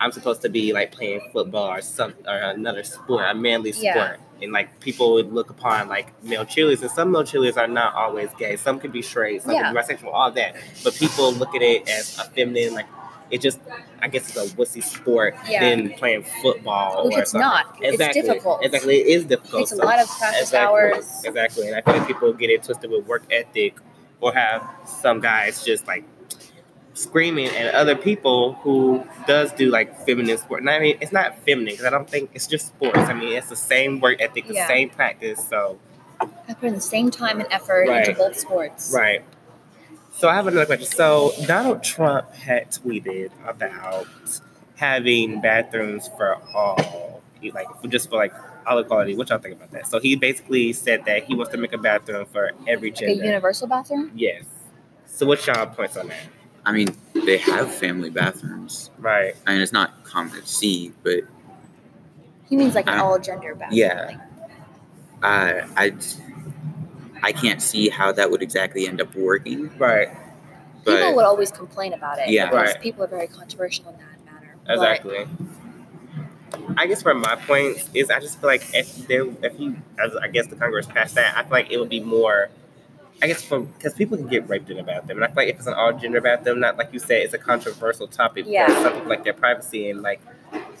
I'm 0.00 0.12
supposed 0.12 0.42
to 0.42 0.48
be 0.48 0.72
like 0.72 0.92
playing 0.92 1.20
football 1.32 1.68
or 1.68 1.80
some 1.80 2.14
or 2.26 2.34
another 2.34 2.82
sport, 2.84 3.24
a 3.28 3.34
manly 3.34 3.72
sport. 3.72 4.20
And 4.42 4.52
like 4.52 4.80
people 4.80 5.14
would 5.14 5.32
look 5.32 5.50
upon 5.50 5.88
like 5.88 6.22
male 6.22 6.44
cheerleaders, 6.44 6.82
and 6.82 6.90
some 6.90 7.12
male 7.12 7.22
cheerleaders 7.22 7.56
are 7.56 7.68
not 7.68 7.94
always 7.94 8.30
gay. 8.38 8.56
Some 8.56 8.80
could 8.80 8.92
be 8.92 9.02
straight, 9.02 9.42
some 9.42 9.52
yeah. 9.52 9.72
could 9.72 9.86
be 9.86 9.94
bisexual, 9.94 10.12
all 10.12 10.30
that. 10.32 10.56
But 10.82 10.94
people 10.94 11.32
look 11.32 11.54
at 11.54 11.62
it 11.62 11.88
as 11.88 12.18
a 12.18 12.24
feminine, 12.24 12.74
like 12.74 12.86
it 13.32 13.40
just 13.40 13.60
I 14.00 14.08
guess 14.08 14.28
it's 14.28 14.36
a 14.36 14.54
wussy 14.56 14.82
sport 14.82 15.34
yeah. 15.48 15.60
than 15.60 15.90
playing 15.94 16.24
football. 16.42 17.06
Which 17.06 17.16
or 17.16 17.20
it's 17.20 17.30
something. 17.30 17.48
not. 17.48 17.78
Exactly. 17.80 18.20
It's 18.20 18.28
difficult. 18.28 18.64
Exactly. 18.64 18.96
It 18.96 19.06
is 19.06 19.24
difficult. 19.24 19.62
It 19.62 19.66
takes 19.68 19.72
a 19.72 19.76
lot 19.76 20.00
of 20.00 20.08
practice 20.08 20.42
exactly. 20.42 20.80
hours. 20.80 21.24
Exactly. 21.24 21.68
And 21.68 21.76
I 21.76 21.80
feel 21.80 21.96
like 21.96 22.06
people 22.06 22.32
get 22.34 22.50
it 22.50 22.62
twisted 22.62 22.90
with 22.90 23.06
work 23.06 23.24
ethic 23.30 23.76
or 24.20 24.34
have 24.34 24.68
some 24.86 25.20
guys 25.20 25.64
just 25.64 25.86
like 25.86 26.04
screaming 26.94 27.48
at 27.48 27.74
other 27.74 27.96
people 27.96 28.54
who 28.62 29.04
does 29.26 29.52
do 29.52 29.70
like 29.70 29.98
feminine 30.04 30.36
sport. 30.38 30.60
And 30.60 30.70
I 30.70 30.78
mean, 30.78 30.98
it's 31.00 31.12
not 31.12 31.38
feminine 31.38 31.72
because 31.74 31.86
I 31.86 31.90
don't 31.90 32.08
think 32.08 32.30
it's 32.34 32.46
just 32.46 32.66
sports. 32.68 32.98
I 32.98 33.14
mean, 33.14 33.32
it's 33.32 33.48
the 33.48 33.56
same 33.56 34.00
work 34.00 34.20
ethic, 34.20 34.46
the 34.46 34.54
Yeah. 34.54 34.66
same 34.68 34.90
practice. 34.90 35.46
So 35.48 35.78
I 36.20 36.26
put 36.54 36.64
in 36.68 36.74
the 36.74 36.80
same 36.80 37.10
time 37.10 37.40
and 37.40 37.50
effort 37.50 37.88
Right. 37.88 38.06
into 38.08 38.18
both 38.18 38.38
sports. 38.38 38.92
right. 38.94 39.24
So 40.12 40.28
I 40.28 40.34
have 40.34 40.46
another 40.46 40.66
question. 40.66 40.86
So 40.86 41.32
Donald 41.46 41.82
Trump 41.82 42.32
had 42.34 42.70
tweeted 42.70 43.30
about 43.46 44.06
having 44.76 45.40
bathrooms 45.40 46.08
for 46.16 46.36
all, 46.54 47.22
like 47.54 47.66
just 47.88 48.10
for 48.10 48.16
like 48.16 48.32
all 48.66 48.78
equality. 48.78 49.16
What 49.16 49.30
y'all 49.30 49.38
think 49.38 49.56
about 49.56 49.70
that? 49.72 49.86
So 49.86 49.98
he 49.98 50.14
basically 50.16 50.72
said 50.74 51.06
that 51.06 51.24
he 51.24 51.34
wants 51.34 51.50
to 51.52 51.58
make 51.58 51.72
a 51.72 51.78
bathroom 51.78 52.26
for 52.26 52.52
every 52.68 52.90
Like 52.90 53.00
a 53.00 53.06
gender. 53.06 53.24
universal 53.24 53.66
bathroom. 53.66 54.12
yes. 54.14 54.44
So 55.06 55.26
what's 55.26 55.46
y'all 55.46 55.66
points 55.66 55.96
on 55.96 56.08
that? 56.08 56.18
I 56.64 56.72
mean, 56.72 56.88
they 57.26 57.38
have 57.38 57.72
family 57.74 58.10
bathrooms. 58.10 58.90
Right. 58.98 59.34
I 59.46 59.52
mean, 59.52 59.60
it's 59.62 59.72
not 59.72 60.04
common 60.04 60.32
to 60.40 60.46
see, 60.46 60.92
but 61.02 61.20
He 62.48 62.56
means 62.56 62.74
like 62.74 62.86
an 62.88 62.98
all 63.00 63.18
gender 63.18 63.54
bathroom. 63.54 63.78
yeah. 63.78 64.06
Like, 64.06 64.18
uh, 65.24 65.66
I 65.76 65.92
I 67.22 67.32
can't 67.32 67.62
see 67.62 67.88
how 67.88 68.10
that 68.12 68.30
would 68.30 68.42
exactly 68.42 68.86
end 68.88 69.00
up 69.00 69.14
working. 69.14 69.70
Right. 69.78 70.08
people 70.84 71.14
would 71.14 71.24
always 71.24 71.50
complain 71.52 71.92
about 71.92 72.18
it. 72.18 72.28
Yeah. 72.28 72.50
Right. 72.50 72.80
people 72.80 73.04
are 73.04 73.08
very 73.08 73.28
controversial 73.28 73.88
in 73.90 73.96
that 73.98 74.24
matter. 74.32 74.56
But 74.66 74.74
Exactly. 74.74 75.26
I 76.76 76.86
guess 76.86 77.04
where 77.04 77.14
my 77.14 77.36
point 77.36 77.88
is, 77.94 78.10
I 78.10 78.20
just 78.20 78.40
feel 78.40 78.48
like 78.50 78.62
if 78.74 79.06
there, 79.08 79.26
if 79.42 79.58
you, 79.58 79.76
as 79.98 80.14
I 80.16 80.28
guess 80.28 80.46
the 80.48 80.56
Congress 80.56 80.86
passed 80.86 81.14
that, 81.14 81.36
I 81.36 81.42
feel 81.42 81.52
like 81.52 81.70
it 81.70 81.78
would 81.78 81.88
be 81.88 82.00
more. 82.00 82.50
I 83.22 83.28
guess 83.28 83.42
for 83.42 83.60
because 83.60 83.94
people 83.94 84.16
can 84.16 84.26
get 84.26 84.48
raped 84.48 84.68
in 84.68 84.78
a 84.78 84.82
bathroom, 84.82 85.18
and 85.18 85.24
I 85.24 85.28
feel 85.28 85.36
like 85.36 85.48
if 85.48 85.56
it's 85.58 85.68
an 85.68 85.74
all 85.74 85.92
gender 85.92 86.20
bathroom, 86.20 86.58
not 86.58 86.76
like 86.76 86.92
you 86.92 86.98
said, 86.98 87.22
it's 87.22 87.34
a 87.34 87.38
controversial 87.38 88.08
topic. 88.08 88.46
because 88.46 88.52
Yeah. 88.52 88.82
Some 88.82 88.94
people 88.94 89.08
like 89.08 89.22
their 89.22 89.32
privacy, 89.32 89.88
and 89.90 90.02
like 90.02 90.20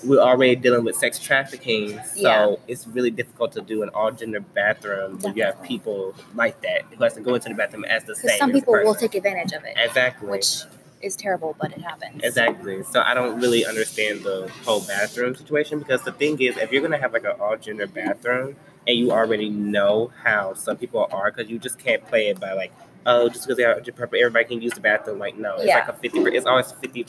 we're 0.04 0.18
already 0.18 0.56
dealing 0.56 0.84
with 0.84 0.96
sex 0.96 1.20
trafficking, 1.20 2.00
so 2.14 2.20
Yeah. 2.20 2.54
it's 2.66 2.88
really 2.88 3.12
difficult 3.12 3.52
to 3.52 3.60
do 3.60 3.84
an 3.84 3.90
all 3.90 4.10
gender 4.10 4.40
bathroom 4.40 5.18
where 5.20 5.32
you 5.32 5.44
have 5.44 5.62
people 5.62 6.14
like 6.34 6.60
that 6.62 6.82
who 6.96 7.04
has 7.04 7.14
to 7.14 7.20
go 7.20 7.34
into 7.36 7.48
the 7.48 7.54
bathroom 7.54 7.84
as 7.84 8.02
the 8.04 8.16
same. 8.16 8.38
Some 8.38 8.50
people 8.50 8.74
will 8.74 8.96
take 8.96 9.14
advantage 9.14 9.52
of 9.52 9.62
it, 9.64 9.76
exactly 9.76 10.28
which 10.28 10.62
is 11.00 11.14
terrible, 11.14 11.54
but 11.60 11.70
it 11.72 11.80
happens. 11.80 12.20
Exactly. 12.24 12.82
So 12.82 13.02
I 13.02 13.14
don't 13.14 13.40
really 13.40 13.64
understand 13.64 14.24
the 14.24 14.50
whole 14.64 14.80
bathroom 14.80 15.36
situation 15.36 15.78
because 15.78 16.02
the 16.02 16.12
thing 16.12 16.40
is, 16.40 16.56
if 16.56 16.72
you're 16.72 16.82
gonna 16.82 16.98
have 16.98 17.12
like 17.12 17.24
an 17.24 17.36
all 17.40 17.56
gender 17.56 17.86
bathroom 17.86 18.56
and 18.86 18.96
you 18.98 19.10
already 19.12 19.48
know 19.50 20.10
how 20.22 20.54
some 20.54 20.76
people 20.76 21.08
are, 21.12 21.30
because 21.30 21.50
you 21.50 21.58
just 21.58 21.78
can't 21.78 22.04
play 22.06 22.28
it 22.28 22.40
by 22.40 22.52
like, 22.52 22.72
oh, 23.06 23.28
just 23.28 23.42
because 23.44 23.56
they 23.56 23.64
are 23.64 23.80
purple, 23.94 24.18
everybody 24.18 24.44
can 24.44 24.60
use 24.62 24.72
the 24.72 24.80
bathroom. 24.80 25.18
Like, 25.18 25.36
no, 25.36 25.56
it's 25.56 25.66
Yeah. 25.66 25.76
like 25.80 25.88
a 25.88 25.92
fifty. 25.94 26.18
It's 26.20 26.46
always 26.46 26.72
50 26.72 27.06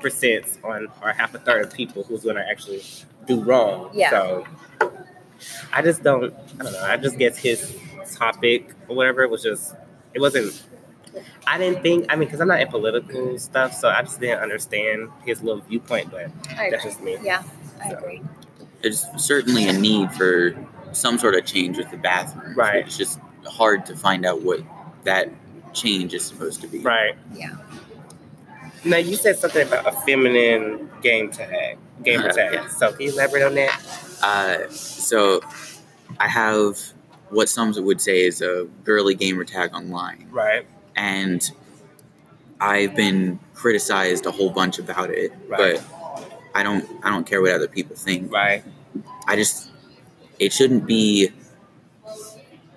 percent 0.00 0.58
on 0.64 0.88
or 1.02 1.12
half 1.12 1.34
a 1.34 1.38
third 1.38 1.64
of 1.64 1.72
people 1.72 2.02
who's 2.04 2.24
gonna 2.24 2.44
actually 2.48 2.82
do 3.26 3.40
wrong. 3.42 3.90
Yeah. 3.92 4.10
So 4.10 4.46
I 5.72 5.82
just 5.82 6.02
don't. 6.02 6.34
I 6.60 6.62
don't 6.64 6.72
know. 6.72 6.82
I 6.84 6.96
just 6.96 7.18
guess 7.18 7.36
his 7.38 7.76
topic 8.14 8.72
or 8.88 8.96
whatever 8.96 9.26
was 9.28 9.42
just. 9.42 9.74
It 10.14 10.20
wasn't 10.20 10.60
I 11.46 11.58
didn't 11.58 11.82
think. 11.82 12.06
I 12.08 12.16
mean, 12.16 12.26
because 12.28 12.40
I'm 12.40 12.48
not 12.48 12.60
in 12.60 12.68
political 12.68 13.38
stuff, 13.38 13.74
so 13.74 13.88
I 13.88 14.02
just 14.02 14.20
didn't 14.20 14.40
understand 14.40 15.08
his 15.24 15.42
little 15.42 15.62
viewpoint. 15.62 16.10
But 16.10 16.30
I 16.56 16.70
that's 16.70 16.84
agree. 16.84 16.90
just 16.90 17.00
me. 17.02 17.16
Yeah, 17.22 17.42
I 17.82 17.90
So. 17.90 17.96
agree. 17.98 18.22
there's 18.82 19.06
certainly 19.16 19.68
a 19.68 19.72
need 19.72 20.12
for 20.12 20.50
some 20.92 21.18
sort 21.18 21.34
of 21.34 21.44
change 21.44 21.76
with 21.78 21.90
the 21.90 21.96
bathroom. 21.96 22.54
Right. 22.56 22.86
It's 22.86 22.96
just 22.96 23.18
hard 23.46 23.86
to 23.86 23.96
find 23.96 24.24
out 24.26 24.42
what 24.42 24.60
that 25.04 25.28
change 25.72 26.14
is 26.14 26.24
supposed 26.24 26.60
to 26.62 26.68
be. 26.68 26.78
Right. 26.80 27.14
Yeah. 27.34 27.56
Now 28.84 28.96
you 28.98 29.16
said 29.16 29.36
something 29.38 29.66
about 29.66 29.86
a 29.86 29.92
feminine 30.02 30.88
game 31.02 31.30
tag, 31.30 31.78
gamer 32.04 32.28
Uh, 32.28 32.32
tag. 32.32 32.52
yeah. 32.54 32.68
So 32.68 32.92
can 32.92 33.02
you 33.02 33.12
elaborate 33.12 33.42
on 33.42 33.54
that? 33.56 33.80
Uh, 34.22 34.68
so 34.70 35.40
I 36.18 36.28
have 36.28 36.78
what 37.30 37.48
some 37.48 37.74
would 37.84 38.00
say 38.00 38.24
is 38.24 38.40
a 38.40 38.66
girly 38.84 39.14
gamer 39.14 39.44
tag 39.44 39.74
online, 39.74 40.28
Right. 40.30 40.66
and 40.96 41.48
I've 42.60 42.94
been 42.94 43.38
criticized 43.54 44.26
a 44.26 44.30
whole 44.30 44.50
bunch 44.50 44.78
about 44.78 45.10
it, 45.10 45.32
Right. 45.46 45.80
but 45.80 46.24
I 46.54 46.62
don't 46.62 46.88
I 47.02 47.10
don't 47.10 47.24
care 47.26 47.42
what 47.42 47.52
other 47.52 47.68
people 47.68 47.94
think. 47.96 48.32
Right. 48.32 48.64
I 49.26 49.36
just 49.36 49.67
it 50.38 50.52
shouldn't 50.52 50.86
be 50.86 51.30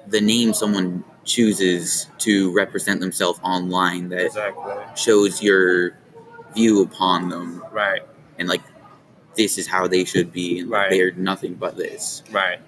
the 0.08 0.21
name 0.21 0.54
someone 0.54 1.04
chooses 1.24 2.08
to 2.17 2.52
represent 2.54 3.00
themselves 3.00 3.39
online 3.43 4.10
that 4.10 4.26
Exactly. 4.26 4.74
shows 4.95 5.41
your 5.41 5.95
view 6.56 6.82
upon 6.82 7.30
them 7.30 7.63
Right. 7.71 8.02
and 8.39 8.50
like 8.50 8.62
this 9.36 9.58
is 9.58 9.67
how 9.67 9.88
they 9.88 10.04
should 10.04 10.32
be 10.34 10.60
and 10.60 10.69
like, 10.69 10.82
Right. 10.82 10.89
they're 10.89 11.12
nothing 11.12 11.54
but 11.54 11.78
this. 11.78 12.24
Right. 12.32 12.60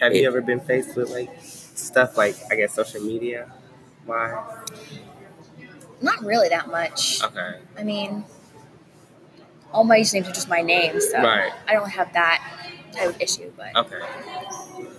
Have 0.00 0.12
It- 0.12 0.22
you 0.22 0.26
ever 0.28 0.40
been 0.40 0.60
faced 0.60 0.96
with 0.96 1.10
like 1.10 1.30
stuff 1.42 2.16
like 2.16 2.36
I 2.50 2.54
guess 2.54 2.72
social 2.74 3.02
media? 3.02 3.52
Why? 4.06 4.42
Not 6.00 6.24
really 6.24 6.48
that 6.48 6.68
much. 6.68 7.22
Okay. 7.22 7.56
I 7.76 7.82
mean, 7.84 8.24
all 9.72 9.84
my 9.84 9.98
usernames 10.00 10.28
are 10.28 10.32
just 10.32 10.48
my 10.48 10.62
name, 10.62 10.98
so 11.00 11.18
Right. 11.18 11.52
I 11.68 11.74
don't 11.74 11.90
have 11.90 12.12
that 12.14 12.42
type 12.92 13.08
of 13.10 13.20
issue. 13.20 13.50
But 13.56 13.76
Okay. 13.76 13.98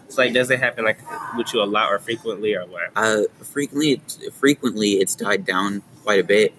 So 0.09 0.21
like, 0.21 0.33
does 0.33 0.51
it 0.51 0.59
happen 0.59 0.83
like 0.83 0.99
with 1.37 1.53
you 1.53 1.61
a 1.61 1.65
lot 1.65 1.89
or 1.91 1.99
frequently 1.99 2.53
or 2.55 2.65
what? 2.65 2.89
Uh, 2.95 3.23
frequently, 3.43 3.93
it's, 3.93 4.19
frequently 4.39 4.93
it's 4.93 5.15
died 5.15 5.45
down 5.45 5.81
quite 6.03 6.19
a 6.19 6.23
bit. 6.23 6.53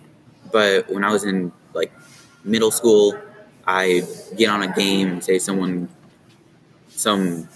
But 0.51 0.89
when 0.91 1.05
I 1.05 1.13
was 1.13 1.25
in 1.25 1.53
like 1.75 1.93
middle 2.45 2.71
school, 2.71 3.19
I 3.67 4.03
get 4.37 4.49
on 4.49 4.63
a 4.63 4.73
game 4.75 5.09
and 5.09 5.25
say 5.25 5.39
someone, 5.39 5.89
some, 6.89 7.49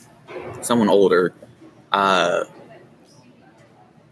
someone 0.63 0.89
older. 0.89 1.33
Uh, 1.93 2.45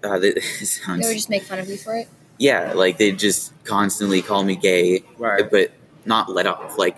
uh, 0.03 0.19
this 0.19 0.83
sounds 0.85 1.03
they 1.03 1.09
would 1.09 1.15
just 1.17 1.31
make 1.31 1.43
fun 1.43 1.59
of 1.59 1.69
you 1.69 1.77
for 1.77 1.97
it. 1.97 2.09
yeah, 2.39 2.73
like 2.73 2.99
they 2.99 3.13
just 3.13 3.53
constantly 3.65 4.23
call 4.23 4.43
me 4.45 4.57
gay, 4.57 5.03
Right. 5.19 5.51
but 5.51 5.71
not 6.07 6.31
let 6.31 6.47
off. 6.47 6.79
Like 6.79 6.97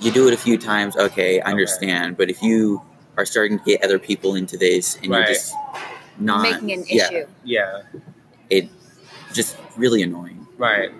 you 0.00 0.10
do 0.12 0.28
it 0.28 0.34
a 0.34 0.36
few 0.36 0.56
times, 0.58 0.96
okay, 0.96 1.40
I 1.40 1.42
Okay. 1.42 1.50
understand. 1.50 2.16
But 2.16 2.30
if 2.30 2.42
you 2.42 2.82
are 3.16 3.26
starting 3.26 3.58
to 3.58 3.64
get 3.64 3.82
other 3.84 3.98
people 3.98 4.34
into 4.36 4.56
this 4.56 4.96
and 5.02 5.08
Right. 5.10 5.18
you're 5.26 5.34
just 5.34 5.54
not 6.18 6.42
making 6.42 6.72
an 6.72 6.84
yeah, 6.88 7.06
issue. 7.08 7.26
Yeah. 7.44 7.82
it 8.50 8.68
just 9.34 9.56
really 9.76 10.02
annoying. 10.02 10.46
Right. 10.56 10.90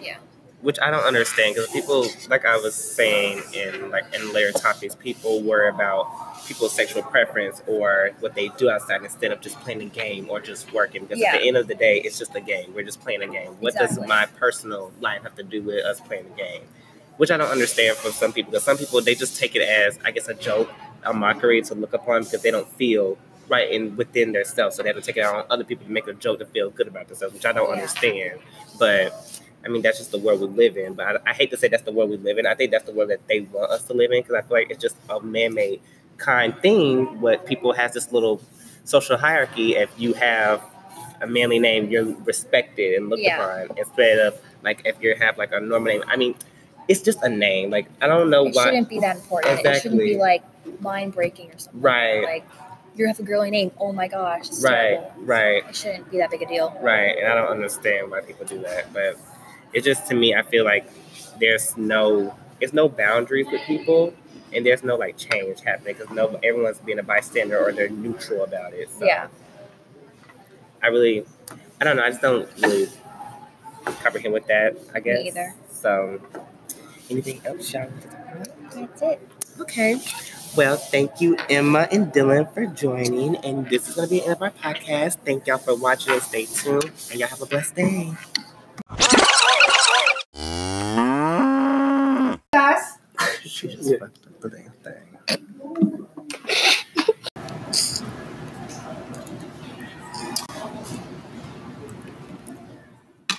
Yeah. 0.00 0.16
Which 0.60 0.78
I 0.82 0.90
don't 0.90 1.04
understand 1.04 1.54
because 1.54 1.70
people, 1.70 2.06
like 2.28 2.44
I 2.44 2.56
was 2.56 2.74
saying 2.74 3.40
in 3.54 3.90
like 3.90 4.04
in 4.14 4.32
later 4.32 4.52
topics, 4.52 4.94
people 4.94 5.40
worry 5.42 5.68
about 5.68 6.06
people's 6.46 6.72
sexual 6.72 7.02
preference 7.02 7.62
or 7.66 8.10
what 8.20 8.34
they 8.34 8.48
do 8.58 8.68
outside 8.70 9.02
instead 9.02 9.32
of 9.32 9.40
just 9.40 9.58
playing 9.60 9.80
a 9.82 9.86
game 9.86 10.28
or 10.28 10.40
just 10.40 10.72
working. 10.72 11.02
Because 11.04 11.22
at 11.22 11.40
the 11.40 11.46
end 11.46 11.56
of 11.56 11.68
the 11.68 11.74
day, 11.74 12.00
it's 12.04 12.18
just 12.18 12.34
a 12.34 12.40
game. 12.40 12.72
We're 12.74 12.84
just 12.84 13.00
playing 13.00 13.22
a 13.22 13.28
game. 13.28 13.52
What 13.60 13.74
does 13.74 13.98
my 14.06 14.26
personal 14.38 14.92
life 15.00 15.22
have 15.22 15.36
to 15.36 15.42
do 15.42 15.62
with 15.62 15.84
us 15.84 16.00
playing 16.00 16.26
a 16.34 16.36
game? 16.36 16.62
Which 17.18 17.30
I 17.30 17.36
don't 17.36 17.50
understand 17.50 17.96
from 17.98 18.12
some 18.12 18.32
people 18.32 18.52
because 18.52 18.64
some 18.64 18.78
people 18.78 19.00
they 19.02 19.14
just 19.14 19.36
take 19.38 19.54
it 19.54 19.62
as 19.62 19.98
I 20.04 20.10
guess 20.12 20.28
a 20.28 20.34
joke, 20.34 20.70
a 21.04 21.12
mockery 21.12 21.60
to 21.62 21.74
look 21.74 21.92
upon 21.92 22.22
because 22.24 22.42
they 22.42 22.50
don't 22.50 22.68
feel 22.74 23.18
right 23.48 23.70
in 23.70 23.96
within 23.96 24.32
themselves, 24.32 24.76
so 24.76 24.82
they 24.82 24.88
have 24.90 24.96
to 24.96 25.02
take 25.02 25.16
it 25.16 25.24
out 25.24 25.34
on 25.34 25.44
other 25.50 25.64
people 25.64 25.84
to 25.86 25.92
make 25.92 26.06
a 26.06 26.12
joke 26.14 26.38
to 26.38 26.46
feel 26.46 26.70
good 26.70 26.86
about 26.88 27.08
themselves, 27.08 27.34
which 27.34 27.44
I 27.46 27.52
don't 27.52 27.68
Yeah. 27.68 27.74
understand. 27.74 28.38
But 28.78 29.12
I 29.64 29.68
mean, 29.68 29.82
that's 29.82 29.98
just 29.98 30.12
the 30.12 30.18
world 30.18 30.40
we 30.40 30.46
live 30.46 30.76
in. 30.76 30.94
But 30.94 31.06
I, 31.26 31.30
I 31.30 31.34
hate 31.34 31.50
to 31.50 31.56
say 31.56 31.66
that's 31.68 31.82
the 31.82 31.90
world 31.92 32.10
we 32.10 32.16
live 32.18 32.38
in. 32.38 32.46
I 32.46 32.54
think 32.54 32.70
that's 32.70 32.84
the 32.84 32.92
world 32.92 33.10
that 33.10 33.26
they 33.26 33.40
want 33.40 33.70
us 33.70 33.82
to 33.84 33.92
live 33.94 34.12
in 34.12 34.22
because 34.22 34.34
I 34.36 34.42
feel 34.42 34.56
like 34.56 34.70
it's 34.70 34.80
just 34.80 34.96
a 35.10 35.20
man-made 35.20 35.80
kind 36.18 36.56
thing. 36.62 37.20
What 37.20 37.46
people 37.46 37.72
has 37.72 37.92
this 37.92 38.12
little 38.12 38.40
social 38.84 39.16
hierarchy. 39.16 39.74
If 39.74 39.90
you 39.98 40.12
have 40.14 40.62
a 41.20 41.26
manly 41.26 41.58
name, 41.58 41.90
you're 41.90 42.14
respected 42.24 42.94
and 42.96 43.08
looked 43.08 43.22
Yeah. 43.22 43.42
upon 43.64 43.76
instead 43.76 44.18
of 44.20 44.40
like 44.62 44.82
if 44.84 44.96
you 45.02 45.14
have 45.16 45.36
like 45.36 45.52
a 45.52 45.58
normal 45.60 45.88
name. 45.92 46.04
I 46.06 46.16
mean, 46.16 46.36
it's 46.88 47.02
just 47.02 47.22
a 47.22 47.28
name. 47.28 47.70
Like 47.70 47.86
I 48.00 48.06
don't 48.06 48.30
know 48.30 48.46
It 48.46 48.54
why. 48.54 48.62
It 48.62 48.66
shouldn't 48.66 48.88
be 48.88 49.00
that 49.00 49.16
important. 49.16 49.58
Exactly. 49.60 49.70
It 49.78 49.82
shouldn't 49.82 50.00
be 50.00 50.16
like 50.16 50.42
mind 50.80 51.14
breaking 51.14 51.50
or 51.52 51.58
something. 51.58 51.80
Right. 51.80 52.22
Like 52.24 52.44
you 52.96 53.06
have 53.06 53.18
a 53.20 53.22
girly 53.22 53.50
name. 53.50 53.70
Oh 53.78 53.92
my 53.92 54.08
gosh. 54.08 54.50
Right, 54.62 54.98
terrible. 54.98 55.12
right. 55.18 55.64
It 55.68 55.76
shouldn't 55.76 56.10
be 56.10 56.18
that 56.18 56.30
big 56.30 56.42
a 56.42 56.46
deal. 56.46 56.76
Right, 56.82 57.16
and 57.18 57.28
I 57.28 57.34
don't 57.36 57.48
understand 57.48 58.10
why 58.10 58.22
people 58.22 58.44
do 58.44 58.58
that, 58.62 58.92
but 58.92 59.16
it 59.72 59.84
just 59.84 60.08
to 60.08 60.14
me, 60.14 60.34
I 60.34 60.42
feel 60.42 60.64
like 60.64 60.90
there's 61.38 61.76
no, 61.76 62.34
it's 62.60 62.72
no 62.72 62.88
boundaries 62.88 63.46
with 63.52 63.60
people, 63.62 64.12
and 64.52 64.66
there's 64.66 64.82
no 64.82 64.96
like 64.96 65.16
change 65.16 65.60
happening 65.60 65.94
because 65.96 66.12
no, 66.12 66.40
everyone's 66.42 66.78
being 66.78 66.98
a 66.98 67.02
bystander 67.04 67.56
or 67.58 67.70
they're 67.72 67.88
neutral 67.88 68.42
about 68.42 68.72
it. 68.74 68.90
So 68.90 69.04
Yeah. 69.04 69.28
I 70.82 70.88
really, 70.88 71.24
I 71.80 71.84
don't 71.84 71.96
know, 71.96 72.02
I 72.02 72.10
just 72.10 72.22
don't 72.22 72.48
really 72.62 72.88
comprehend 73.84 74.32
with 74.34 74.46
that. 74.48 74.76
I 74.94 74.98
guess. 75.00 75.20
either. 75.24 75.54
So, 75.70 76.20
anything 77.10 77.40
else, 77.44 77.72
y'all? 77.72 77.86
want 77.88 78.02
to 78.02 78.08
talk 78.08 78.18
about? 78.18 78.70
That's 78.72 79.02
it. 79.02 79.28
Okay. 79.60 80.00
Well, 80.56 80.76
thank 80.76 81.20
you, 81.20 81.36
Emma 81.50 81.88
and 81.92 82.12
Dylan, 82.12 82.52
for 82.52 82.66
joining. 82.66 83.36
And 83.36 83.68
this 83.68 83.88
is 83.88 83.94
going 83.96 84.08
to 84.08 84.14
be 84.14 84.20
the 84.20 84.26
end 84.26 84.34
of 84.34 84.42
our 84.42 84.50
podcast. 84.50 85.18
Thank 85.24 85.46
y'all 85.46 85.58
for 85.58 85.74
watching 85.74 86.14
and 86.14 86.22
stay 86.22 86.46
tuned. 86.46 86.90
And 87.10 87.20
y'all 87.20 87.28
have 87.28 87.42
a 87.42 87.46
blessed 87.46 87.74
day. 87.74 88.12
Guys. 92.52 92.98
she 93.44 93.68
just 93.68 93.98
fucked 93.98 94.26
up 94.26 94.40
the 94.40 94.50
damn 94.50 94.72
thing. 94.82 95.08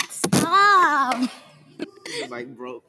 Stop. 0.10 1.29
mic 2.29 2.55
broke. 2.55 2.84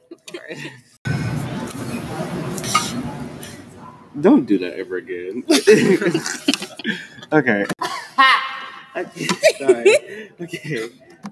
Don't 4.19 4.40
do 4.51 4.57
that 4.59 4.77
ever 4.77 4.97
again. 4.97 5.43
okay. 7.31 7.65
Okay, 8.93 9.25
sorry. 9.57 10.31
Okay. 10.41 10.89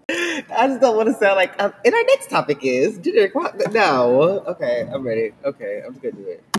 I 0.09 0.67
just 0.69 0.79
don't 0.79 0.95
want 0.95 1.09
to 1.09 1.13
sound 1.13 1.35
like. 1.35 1.61
Um, 1.61 1.73
and 1.83 1.93
our 1.93 2.03
next 2.03 2.29
topic 2.29 2.59
is 2.63 2.97
generic. 2.99 3.33
No. 3.73 4.45
Okay, 4.47 4.87
I'm 4.89 5.05
ready. 5.05 5.33
Okay, 5.43 5.81
I'm 5.85 5.91
just 5.91 6.01
gonna 6.01 6.15
do 6.15 6.29
it. 6.29 6.43